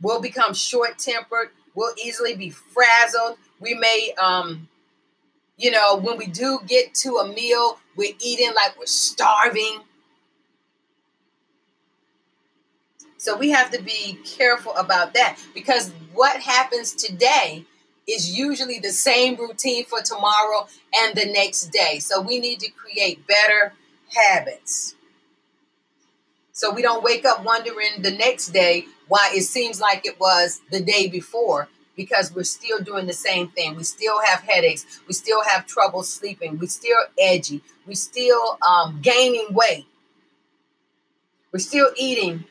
we'll 0.00 0.20
become 0.20 0.54
short 0.54 0.98
tempered, 0.98 1.50
we'll 1.74 1.94
easily 2.02 2.36
be 2.36 2.50
frazzled. 2.50 3.38
We 3.58 3.74
may, 3.74 4.14
um, 4.22 4.68
you 5.56 5.70
know, 5.70 5.96
when 5.96 6.18
we 6.18 6.26
do 6.26 6.60
get 6.66 6.94
to 6.94 7.16
a 7.18 7.28
meal, 7.32 7.78
we're 7.96 8.14
eating 8.20 8.52
like 8.54 8.78
we're 8.78 8.86
starving. 8.86 9.80
So 13.16 13.36
we 13.36 13.50
have 13.50 13.70
to 13.70 13.82
be 13.82 14.18
careful 14.24 14.74
about 14.76 15.14
that 15.14 15.38
because 15.54 15.92
what 16.12 16.40
happens 16.40 16.92
today 16.94 17.64
is 18.06 18.36
usually 18.36 18.78
the 18.78 18.90
same 18.90 19.36
routine 19.36 19.84
for 19.84 20.02
tomorrow 20.02 20.66
and 20.94 21.14
the 21.16 21.26
next 21.32 21.68
day. 21.68 22.00
So 22.00 22.20
we 22.20 22.38
need 22.38 22.60
to 22.60 22.70
create 22.70 23.26
better 23.26 23.72
habits. 24.14 24.94
So 26.52 26.72
we 26.72 26.82
don't 26.82 27.02
wake 27.02 27.24
up 27.24 27.44
wondering 27.44 28.02
the 28.02 28.10
next 28.10 28.48
day 28.48 28.86
why 29.08 29.30
it 29.34 29.42
seems 29.42 29.80
like 29.80 30.06
it 30.06 30.20
was 30.20 30.60
the 30.70 30.80
day 30.80 31.08
before 31.08 31.68
because 31.96 32.34
we're 32.34 32.44
still 32.44 32.80
doing 32.80 33.06
the 33.06 33.12
same 33.12 33.48
thing. 33.48 33.76
We 33.76 33.84
still 33.84 34.20
have 34.24 34.40
headaches. 34.40 35.00
We 35.06 35.14
still 35.14 35.42
have 35.44 35.66
trouble 35.66 36.02
sleeping. 36.02 36.58
We 36.58 36.66
still 36.66 36.98
edgy. 37.18 37.62
We 37.86 37.94
still 37.94 38.58
um, 38.66 39.00
gaining 39.02 39.48
weight. 39.50 39.86
We're 41.52 41.60
still 41.60 41.90
eating 41.96 42.44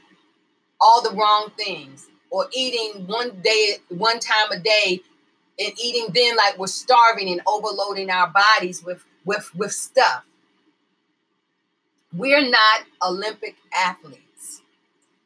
all 0.80 1.02
the 1.02 1.16
wrong 1.16 1.52
things 1.58 2.08
or 2.30 2.48
eating 2.54 3.06
one 3.08 3.42
day, 3.42 3.78
one 3.90 4.20
time 4.20 4.52
a 4.52 4.60
day 4.60 5.02
and 5.60 5.74
eating 5.80 6.08
then 6.14 6.36
like 6.36 6.58
we're 6.58 6.68
starving 6.68 7.30
and 7.30 7.42
overloading 7.46 8.10
our 8.10 8.30
bodies 8.30 8.84
with 8.84 9.04
with 9.26 9.50
with 9.56 9.72
stuff 9.72 10.24
we're 12.16 12.48
not 12.50 12.82
olympic 13.06 13.56
athletes 13.78 14.62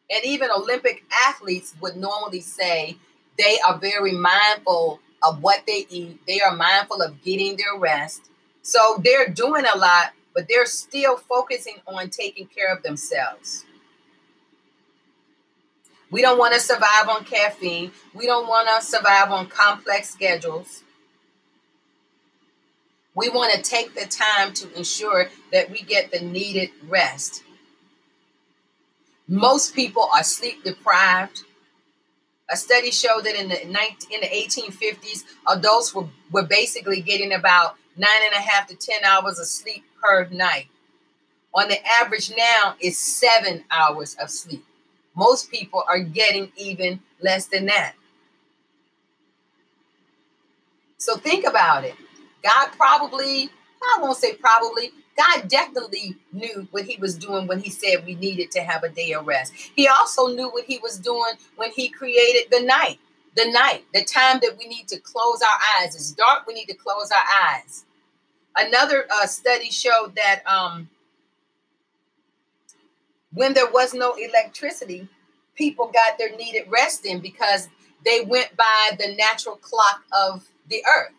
and 0.10 0.24
even 0.26 0.50
olympic 0.56 1.04
athletes 1.28 1.76
would 1.82 1.96
normally 1.96 2.42
say 2.42 2.98
they 3.38 3.58
are 3.68 3.78
very 3.78 4.14
mindful 4.14 5.00
of 5.24 5.42
what 5.42 5.64
they 5.68 5.86
eat 5.90 6.20
they 6.28 6.42
are 6.42 6.56
mindful 6.56 7.02
of 7.02 7.22
getting 7.24 7.58
their 7.58 7.78
rest 7.78 8.22
so 8.62 9.02
they're 9.04 9.30
doing 9.30 9.66
a 9.74 9.78
lot 9.78 10.14
but 10.34 10.48
they're 10.48 10.66
still 10.66 11.18
focusing 11.18 11.76
on 11.88 12.10
taking 12.10 12.48
care 12.48 12.74
of 12.74 12.84
themselves 12.84 13.66
we 16.10 16.22
don't 16.22 16.38
want 16.38 16.54
to 16.54 16.60
survive 16.60 17.10
on 17.10 17.26
caffeine. 17.26 17.92
We 18.14 18.26
don't 18.26 18.48
want 18.48 18.68
to 18.70 18.86
survive 18.86 19.32
on 19.32 19.48
complex 19.48 20.10
schedules. 20.10 20.84
We 23.14 23.30
want 23.30 23.54
to 23.54 23.62
take 23.62 23.94
the 23.94 24.06
time 24.06 24.54
to 24.54 24.78
ensure 24.78 25.30
that 25.52 25.70
we 25.70 25.82
get 25.82 26.12
the 26.12 26.22
needed 26.22 26.70
rest. 26.88 27.44
Most 29.28 29.76
people 29.76 30.08
are 30.14 30.24
sleep 30.24 30.64
deprived. 30.64 31.44
A 32.50 32.56
study 32.56 32.92
showed 32.92 33.26
that 33.26 33.36
in 33.36 33.50
the 33.50 33.60
19, 33.66 34.12
in 34.12 34.22
the 34.22 34.28
1850s, 34.28 35.24
adults 35.48 35.94
were, 35.94 36.08
were 36.32 36.46
basically 36.46 37.02
getting 37.02 37.34
about 37.34 37.76
nine 37.98 38.10
and 38.26 38.34
a 38.34 38.40
half 38.40 38.68
to 38.68 38.76
10 38.76 39.04
hours 39.04 39.40
of 39.40 39.48
sleep 39.48 39.84
per 40.02 40.28
night. 40.30 40.68
On 41.54 41.68
the 41.68 41.78
average 42.02 42.32
now, 42.38 42.76
is 42.80 42.98
seven 42.98 43.66
hours 43.72 44.16
of 44.22 44.30
sleep. 44.30 44.64
Most 45.16 45.52
people 45.52 45.84
are 45.90 46.00
getting 46.00 46.52
even 46.56 47.02
less 47.22 47.48
than 47.48 47.66
that. 47.66 47.94
So 50.98 51.18
think 51.18 51.46
about 51.46 51.84
it. 51.84 51.96
God 52.44 52.70
probably, 52.78 53.50
I 53.82 53.98
won't 54.02 54.18
say 54.18 54.36
probably, 54.36 54.92
God 55.18 55.48
definitely 55.48 56.16
knew 56.32 56.68
what 56.72 56.86
he 56.86 56.98
was 56.98 57.16
doing 57.16 57.48
when 57.48 57.60
he 57.60 57.70
said 57.70 58.06
we 58.06 58.16
needed 58.16 58.52
to 58.52 58.62
have 58.62 58.84
a 58.84 58.90
day 58.90 59.14
of 59.14 59.26
rest. 59.26 59.54
He 59.54 59.88
also 59.88 60.28
knew 60.28 60.50
what 60.50 60.66
he 60.66 60.78
was 60.78 61.00
doing 61.00 61.34
when 61.56 61.72
he 61.72 61.90
created 61.90 62.52
the 62.52 62.64
night. 62.64 63.00
The 63.36 63.52
night, 63.52 63.86
the 63.94 64.04
time 64.04 64.40
that 64.42 64.56
we 64.58 64.68
need 64.68 64.88
to 64.88 65.00
close 65.00 65.42
our 65.44 65.60
eyes. 65.80 65.96
It's 65.96 66.12
dark, 66.12 66.48
we 66.48 66.56
need 66.56 66.66
to 66.66 66.74
close 66.74 67.12
our 67.12 67.54
eyes. 67.54 67.86
Another 68.56 69.06
uh, 69.14 69.28
study 69.28 69.70
showed 69.70 70.16
that 70.16 70.42
um, 70.48 70.90
when 73.32 73.54
there 73.54 73.70
was 73.70 73.94
no 73.94 74.14
electricity, 74.14 75.08
people 75.54 75.92
got 75.94 76.18
their 76.18 76.36
needed 76.36 76.64
rest 76.68 77.06
in 77.06 77.20
because 77.20 77.70
they 78.04 78.22
went 78.22 78.56
by 78.58 78.92
the 78.98 79.16
natural 79.16 79.58
clock 79.58 80.04
of 80.12 80.48
the 80.70 80.84
earth. 80.98 81.14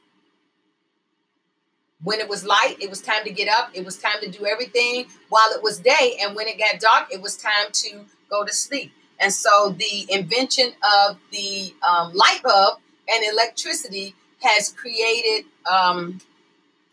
When 2.02 2.20
it 2.20 2.28
was 2.28 2.44
light, 2.44 2.76
it 2.80 2.88
was 2.88 3.00
time 3.00 3.24
to 3.24 3.30
get 3.30 3.48
up. 3.48 3.70
It 3.74 3.84
was 3.84 3.96
time 3.98 4.20
to 4.22 4.30
do 4.30 4.46
everything 4.46 5.06
while 5.28 5.50
it 5.50 5.62
was 5.62 5.78
day. 5.80 6.18
And 6.22 6.36
when 6.36 6.46
it 6.46 6.58
got 6.58 6.80
dark, 6.80 7.12
it 7.12 7.20
was 7.20 7.36
time 7.36 7.72
to 7.72 8.04
go 8.30 8.44
to 8.44 8.52
sleep. 8.52 8.92
And 9.20 9.32
so 9.32 9.74
the 9.76 10.06
invention 10.12 10.72
of 11.08 11.18
the 11.32 11.74
um, 11.82 12.12
light 12.14 12.40
bulb 12.44 12.78
and 13.08 13.24
electricity 13.32 14.14
has 14.42 14.72
created 14.72 15.46
um, 15.70 16.20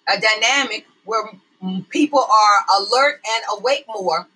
a 0.08 0.20
dynamic 0.20 0.88
where 1.04 1.24
people 1.90 2.20
are 2.20 2.80
alert 2.80 3.22
and 3.28 3.60
awake 3.60 3.86
more 3.88 4.28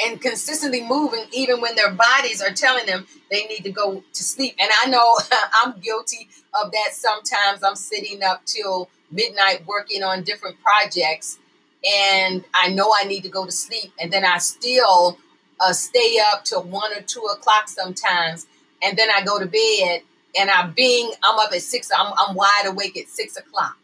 and 0.00 0.20
consistently 0.20 0.82
moving 0.82 1.24
even 1.32 1.60
when 1.60 1.74
their 1.74 1.90
bodies 1.90 2.42
are 2.42 2.52
telling 2.52 2.86
them 2.86 3.06
they 3.30 3.46
need 3.46 3.62
to 3.62 3.70
go 3.70 4.02
to 4.12 4.22
sleep. 4.22 4.54
And 4.58 4.70
I 4.82 4.88
know 4.88 5.16
I'm 5.64 5.78
guilty 5.80 6.28
of 6.62 6.70
that 6.72 6.90
sometimes. 6.92 7.62
I'm 7.62 7.76
sitting 7.76 8.22
up 8.22 8.44
till 8.44 8.90
midnight 9.10 9.66
working 9.66 10.02
on 10.02 10.22
different 10.22 10.56
projects 10.62 11.38
and 11.84 12.44
I 12.54 12.68
know 12.68 12.92
I 12.98 13.04
need 13.04 13.22
to 13.22 13.28
go 13.28 13.44
to 13.44 13.52
sleep 13.52 13.92
and 14.00 14.12
then 14.12 14.24
I 14.24 14.38
still 14.38 15.18
uh, 15.60 15.72
stay 15.72 16.18
up 16.32 16.44
till 16.44 16.62
one 16.62 16.92
or 16.92 17.02
two 17.02 17.22
o'clock 17.32 17.68
sometimes 17.68 18.46
and 18.82 18.96
then 18.96 19.08
I 19.14 19.24
go 19.24 19.38
to 19.38 19.46
bed 19.46 20.02
and 20.38 20.50
I 20.50 20.66
being 20.66 21.12
I'm 21.22 21.38
up 21.38 21.52
at 21.52 21.62
six 21.62 21.90
I'm, 21.96 22.12
I'm 22.18 22.34
wide 22.34 22.64
awake 22.66 22.96
at 22.96 23.08
six 23.08 23.36
o'clock 23.36 23.76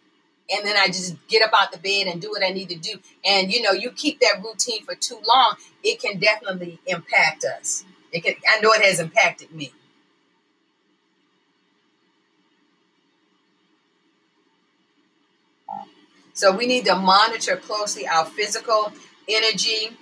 and 0.50 0.66
then 0.66 0.76
I 0.76 0.86
just 0.88 1.16
get 1.28 1.42
up 1.42 1.52
out 1.58 1.72
the 1.72 1.78
bed 1.78 2.12
and 2.12 2.20
do 2.20 2.30
what 2.30 2.44
I 2.44 2.50
need 2.50 2.68
to 2.70 2.76
do. 2.76 2.98
And 3.24 3.52
you 3.52 3.62
know, 3.62 3.72
you 3.72 3.90
keep 3.90 4.20
that 4.20 4.42
routine 4.42 4.84
for 4.84 4.94
too 4.94 5.18
long, 5.26 5.54
it 5.82 6.00
can 6.00 6.18
definitely 6.18 6.78
impact 6.86 7.44
us. 7.44 7.84
It 8.12 8.22
can 8.24 8.34
I 8.48 8.60
know 8.60 8.72
it 8.72 8.82
has 8.82 9.00
impacted 9.00 9.52
me. 9.52 9.72
So 16.34 16.54
we 16.56 16.66
need 16.66 16.84
to 16.86 16.94
monitor 16.96 17.56
closely 17.56 18.06
our 18.06 18.24
physical 18.24 18.92
energy. 19.28 19.96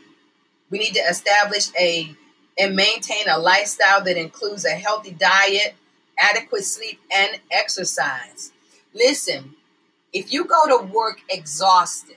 We 0.70 0.78
need 0.78 0.94
to 0.94 1.00
establish 1.00 1.68
a 1.78 2.14
and 2.58 2.76
maintain 2.76 3.28
a 3.28 3.38
lifestyle 3.38 4.02
that 4.04 4.16
includes 4.16 4.64
a 4.64 4.70
healthy 4.70 5.12
diet, 5.12 5.74
adequate 6.18 6.64
sleep, 6.64 7.00
and 7.10 7.40
exercise. 7.50 8.52
Listen, 8.92 9.54
if 10.12 10.32
you 10.32 10.44
go 10.44 10.66
to 10.66 10.84
work 10.84 11.20
exhausted 11.28 12.16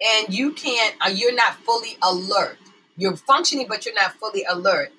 and 0.00 0.32
you 0.32 0.52
can't, 0.52 0.94
uh, 1.04 1.10
you're 1.10 1.34
not 1.34 1.56
fully 1.56 1.98
alert, 2.02 2.58
you're 2.96 3.16
functioning, 3.16 3.66
but 3.68 3.84
you're 3.84 3.94
not 3.94 4.14
fully 4.14 4.44
alert, 4.48 4.92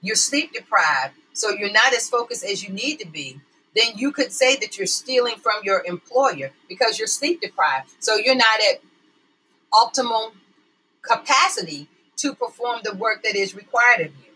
you're 0.00 0.16
sleep 0.16 0.52
deprived, 0.52 1.14
so 1.32 1.50
you're 1.50 1.72
not 1.72 1.94
as 1.94 2.08
focused 2.08 2.44
as 2.44 2.64
you 2.66 2.72
need 2.72 2.98
to 2.98 3.06
be, 3.06 3.40
then 3.76 3.96
you 3.96 4.12
could 4.12 4.32
say 4.32 4.56
that 4.56 4.78
you're 4.78 4.86
stealing 4.86 5.36
from 5.36 5.60
your 5.62 5.84
employer 5.84 6.52
because 6.68 6.98
you're 6.98 7.08
sleep 7.08 7.40
deprived. 7.40 7.90
So 7.98 8.16
you're 8.16 8.34
not 8.34 8.60
at 8.70 8.80
optimal 9.72 10.32
capacity 11.02 11.88
to 12.16 12.34
perform 12.34 12.80
the 12.82 12.94
work 12.94 13.22
that 13.22 13.36
is 13.36 13.54
required 13.54 14.06
of 14.06 14.06
you. 14.06 14.26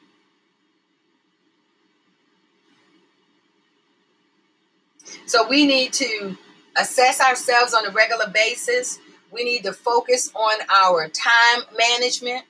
So 5.26 5.48
we 5.48 5.66
need 5.66 5.92
to 5.94 6.37
assess 6.76 7.20
ourselves 7.20 7.72
on 7.74 7.87
a 7.87 7.90
regular 7.90 8.29
basis. 8.29 8.98
We 9.31 9.44
need 9.44 9.62
to 9.64 9.72
focus 9.72 10.31
on 10.35 10.59
our 10.83 11.09
time 11.09 11.62
management. 11.76 12.44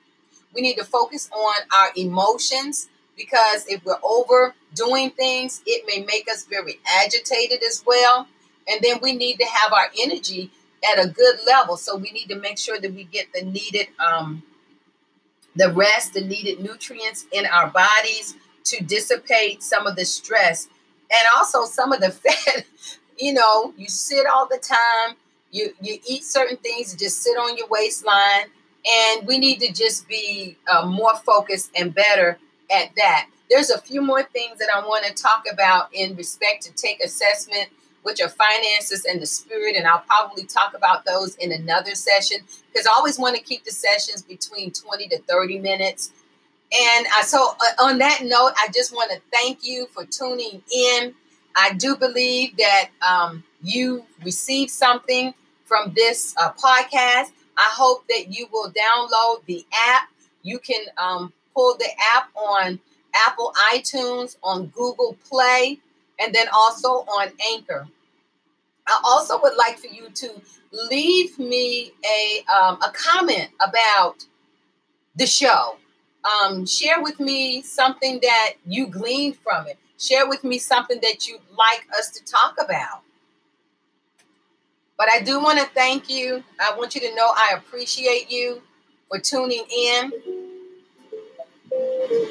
We 0.53 0.61
need 0.61 0.75
to 0.75 0.83
focus 0.83 1.29
on 1.31 1.55
our 1.73 1.91
emotions 1.95 2.89
because 3.17 3.65
if 3.67 3.83
we're 3.85 3.99
overdoing 4.03 5.11
things, 5.11 5.61
it 5.65 5.85
may 5.87 6.05
make 6.05 6.29
us 6.29 6.45
very 6.45 6.79
agitated 7.03 7.63
as 7.63 7.83
well. 7.85 8.27
And 8.67 8.81
then 8.81 8.99
we 9.01 9.13
need 9.13 9.37
to 9.39 9.45
have 9.45 9.73
our 9.73 9.87
energy 10.01 10.51
at 10.91 11.03
a 11.03 11.09
good 11.09 11.37
level. 11.45 11.77
So 11.77 11.97
we 11.97 12.11
need 12.11 12.27
to 12.27 12.35
make 12.35 12.57
sure 12.57 12.79
that 12.79 12.93
we 12.93 13.03
get 13.03 13.27
the 13.33 13.43
needed 13.43 13.87
um, 13.99 14.43
the 15.55 15.71
rest, 15.73 16.13
the 16.13 16.21
needed 16.21 16.61
nutrients 16.61 17.25
in 17.31 17.45
our 17.45 17.67
bodies 17.67 18.35
to 18.65 18.83
dissipate 18.83 19.61
some 19.61 19.85
of 19.85 19.95
the 19.95 20.05
stress 20.05 20.67
and 21.11 21.27
also 21.35 21.65
some 21.65 21.91
of 21.91 21.99
the 21.99 22.11
fat. 22.11 22.65
you 23.19 23.33
know, 23.33 23.73
you 23.77 23.87
sit 23.87 24.25
all 24.25 24.47
the 24.47 24.57
time, 24.57 25.17
you 25.51 25.73
you 25.81 25.97
eat 26.07 26.23
certain 26.23 26.57
things, 26.57 26.95
just 26.95 27.21
sit 27.21 27.37
on 27.37 27.57
your 27.57 27.67
waistline, 27.67 28.45
and 28.87 29.27
we 29.27 29.37
need 29.37 29.59
to 29.59 29.73
just 29.73 30.07
be 30.07 30.57
uh, 30.67 30.85
more 30.85 31.15
focused 31.17 31.71
and 31.75 31.93
better 31.93 32.39
at 32.71 32.89
that. 32.97 33.27
There's 33.49 33.69
a 33.69 33.81
few 33.81 34.01
more 34.01 34.23
things 34.23 34.59
that 34.59 34.69
I 34.73 34.79
want 34.79 35.05
to 35.05 35.13
talk 35.13 35.43
about 35.51 35.93
in 35.93 36.15
respect 36.15 36.63
to 36.63 36.71
take 36.73 37.03
assessment 37.03 37.69
which 38.03 38.21
are 38.21 38.29
finances 38.29 39.05
and 39.05 39.21
the 39.21 39.25
spirit. 39.25 39.75
And 39.75 39.87
I'll 39.87 40.03
probably 40.07 40.45
talk 40.45 40.75
about 40.75 41.05
those 41.05 41.35
in 41.35 41.51
another 41.51 41.95
session 41.95 42.37
because 42.71 42.87
I 42.87 42.91
always 42.95 43.19
want 43.19 43.35
to 43.35 43.41
keep 43.41 43.63
the 43.63 43.71
sessions 43.71 44.21
between 44.21 44.71
20 44.71 45.07
to 45.09 45.19
30 45.19 45.59
minutes. 45.59 46.11
And 46.71 47.05
I, 47.13 47.23
so, 47.23 47.51
uh, 47.59 47.83
on 47.83 47.97
that 47.97 48.21
note, 48.23 48.53
I 48.57 48.69
just 48.73 48.93
want 48.93 49.11
to 49.11 49.21
thank 49.31 49.59
you 49.61 49.87
for 49.87 50.05
tuning 50.05 50.63
in. 50.73 51.13
I 51.55 51.73
do 51.73 51.97
believe 51.97 52.55
that 52.57 52.89
um, 53.07 53.43
you 53.61 54.05
received 54.23 54.71
something 54.71 55.33
from 55.65 55.93
this 55.95 56.33
uh, 56.39 56.51
podcast. 56.53 57.31
I 57.57 57.67
hope 57.73 58.07
that 58.07 58.27
you 58.29 58.47
will 58.53 58.71
download 58.71 59.45
the 59.45 59.65
app. 59.89 60.09
You 60.43 60.59
can 60.59 60.85
um, 60.97 61.33
pull 61.53 61.75
the 61.77 61.89
app 62.15 62.29
on 62.35 62.79
Apple 63.13 63.53
iTunes, 63.73 64.37
on 64.43 64.67
Google 64.67 65.17
Play 65.29 65.79
and 66.19 66.33
then 66.33 66.47
also 66.53 66.87
on 66.87 67.29
Anchor. 67.53 67.87
I 68.87 69.01
also 69.03 69.39
would 69.41 69.55
like 69.55 69.79
for 69.79 69.87
you 69.87 70.09
to 70.09 70.41
leave 70.71 71.37
me 71.37 71.91
a 72.05 72.43
um, 72.51 72.81
a 72.81 72.91
comment 72.93 73.49
about 73.59 74.25
the 75.15 75.25
show. 75.25 75.77
Um, 76.23 76.65
share 76.65 77.01
with 77.01 77.19
me 77.19 77.61
something 77.63 78.19
that 78.21 78.53
you 78.65 78.87
gleaned 78.87 79.37
from 79.37 79.67
it. 79.67 79.77
Share 79.97 80.27
with 80.27 80.43
me 80.43 80.59
something 80.59 80.99
that 81.01 81.27
you'd 81.27 81.41
like 81.57 81.87
us 81.97 82.11
to 82.11 82.23
talk 82.23 82.55
about. 82.63 83.01
But 84.97 85.07
I 85.11 85.21
do 85.21 85.41
want 85.41 85.59
to 85.59 85.65
thank 85.73 86.09
you. 86.09 86.43
I 86.59 86.75
want 86.77 86.93
you 86.93 87.01
to 87.01 87.15
know 87.15 87.31
I 87.35 87.55
appreciate 87.57 88.31
you 88.31 88.61
for 89.09 89.19
tuning 89.19 89.65
in. 89.75 90.50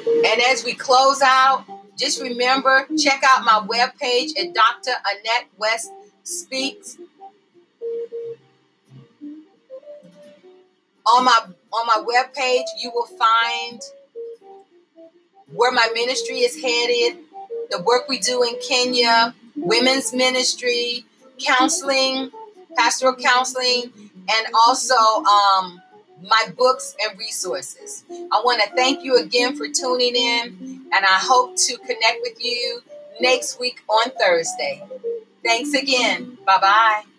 And 0.07 0.41
as 0.49 0.63
we 0.63 0.73
close 0.73 1.21
out, 1.21 1.65
just 1.97 2.21
remember, 2.21 2.87
check 2.97 3.21
out 3.23 3.43
my 3.43 3.65
webpage 3.67 4.31
at 4.39 4.53
Dr. 4.53 4.91
Annette 5.05 5.47
West 5.57 5.91
Speaks. 6.23 6.97
On 11.05 11.25
my 11.25 11.39
on 11.73 11.87
my 11.87 12.03
webpage, 12.05 12.65
you 12.79 12.91
will 12.93 13.07
find 13.07 13.81
where 15.53 15.71
my 15.71 15.89
ministry 15.93 16.39
is 16.39 16.55
headed, 16.61 17.19
the 17.69 17.81
work 17.81 18.07
we 18.07 18.19
do 18.19 18.43
in 18.43 18.55
Kenya, 18.67 19.33
women's 19.55 20.13
ministry, 20.13 21.05
counseling, 21.39 22.31
pastoral 22.77 23.15
counseling, 23.15 23.91
and 24.29 24.47
also 24.53 24.95
um, 24.95 25.81
my 26.23 26.47
books 26.57 26.95
and 27.01 27.17
resources. 27.17 28.03
I 28.09 28.41
want 28.43 28.61
to 28.63 28.69
thank 28.75 29.03
you 29.03 29.17
again 29.17 29.55
for 29.55 29.67
tuning 29.67 30.15
in, 30.15 30.81
and 30.93 31.05
I 31.05 31.19
hope 31.21 31.55
to 31.57 31.77
connect 31.77 32.19
with 32.21 32.43
you 32.43 32.81
next 33.19 33.59
week 33.59 33.81
on 33.87 34.11
Thursday. 34.19 34.83
Thanks 35.43 35.73
again. 35.73 36.37
Bye 36.45 36.59
bye. 36.59 37.10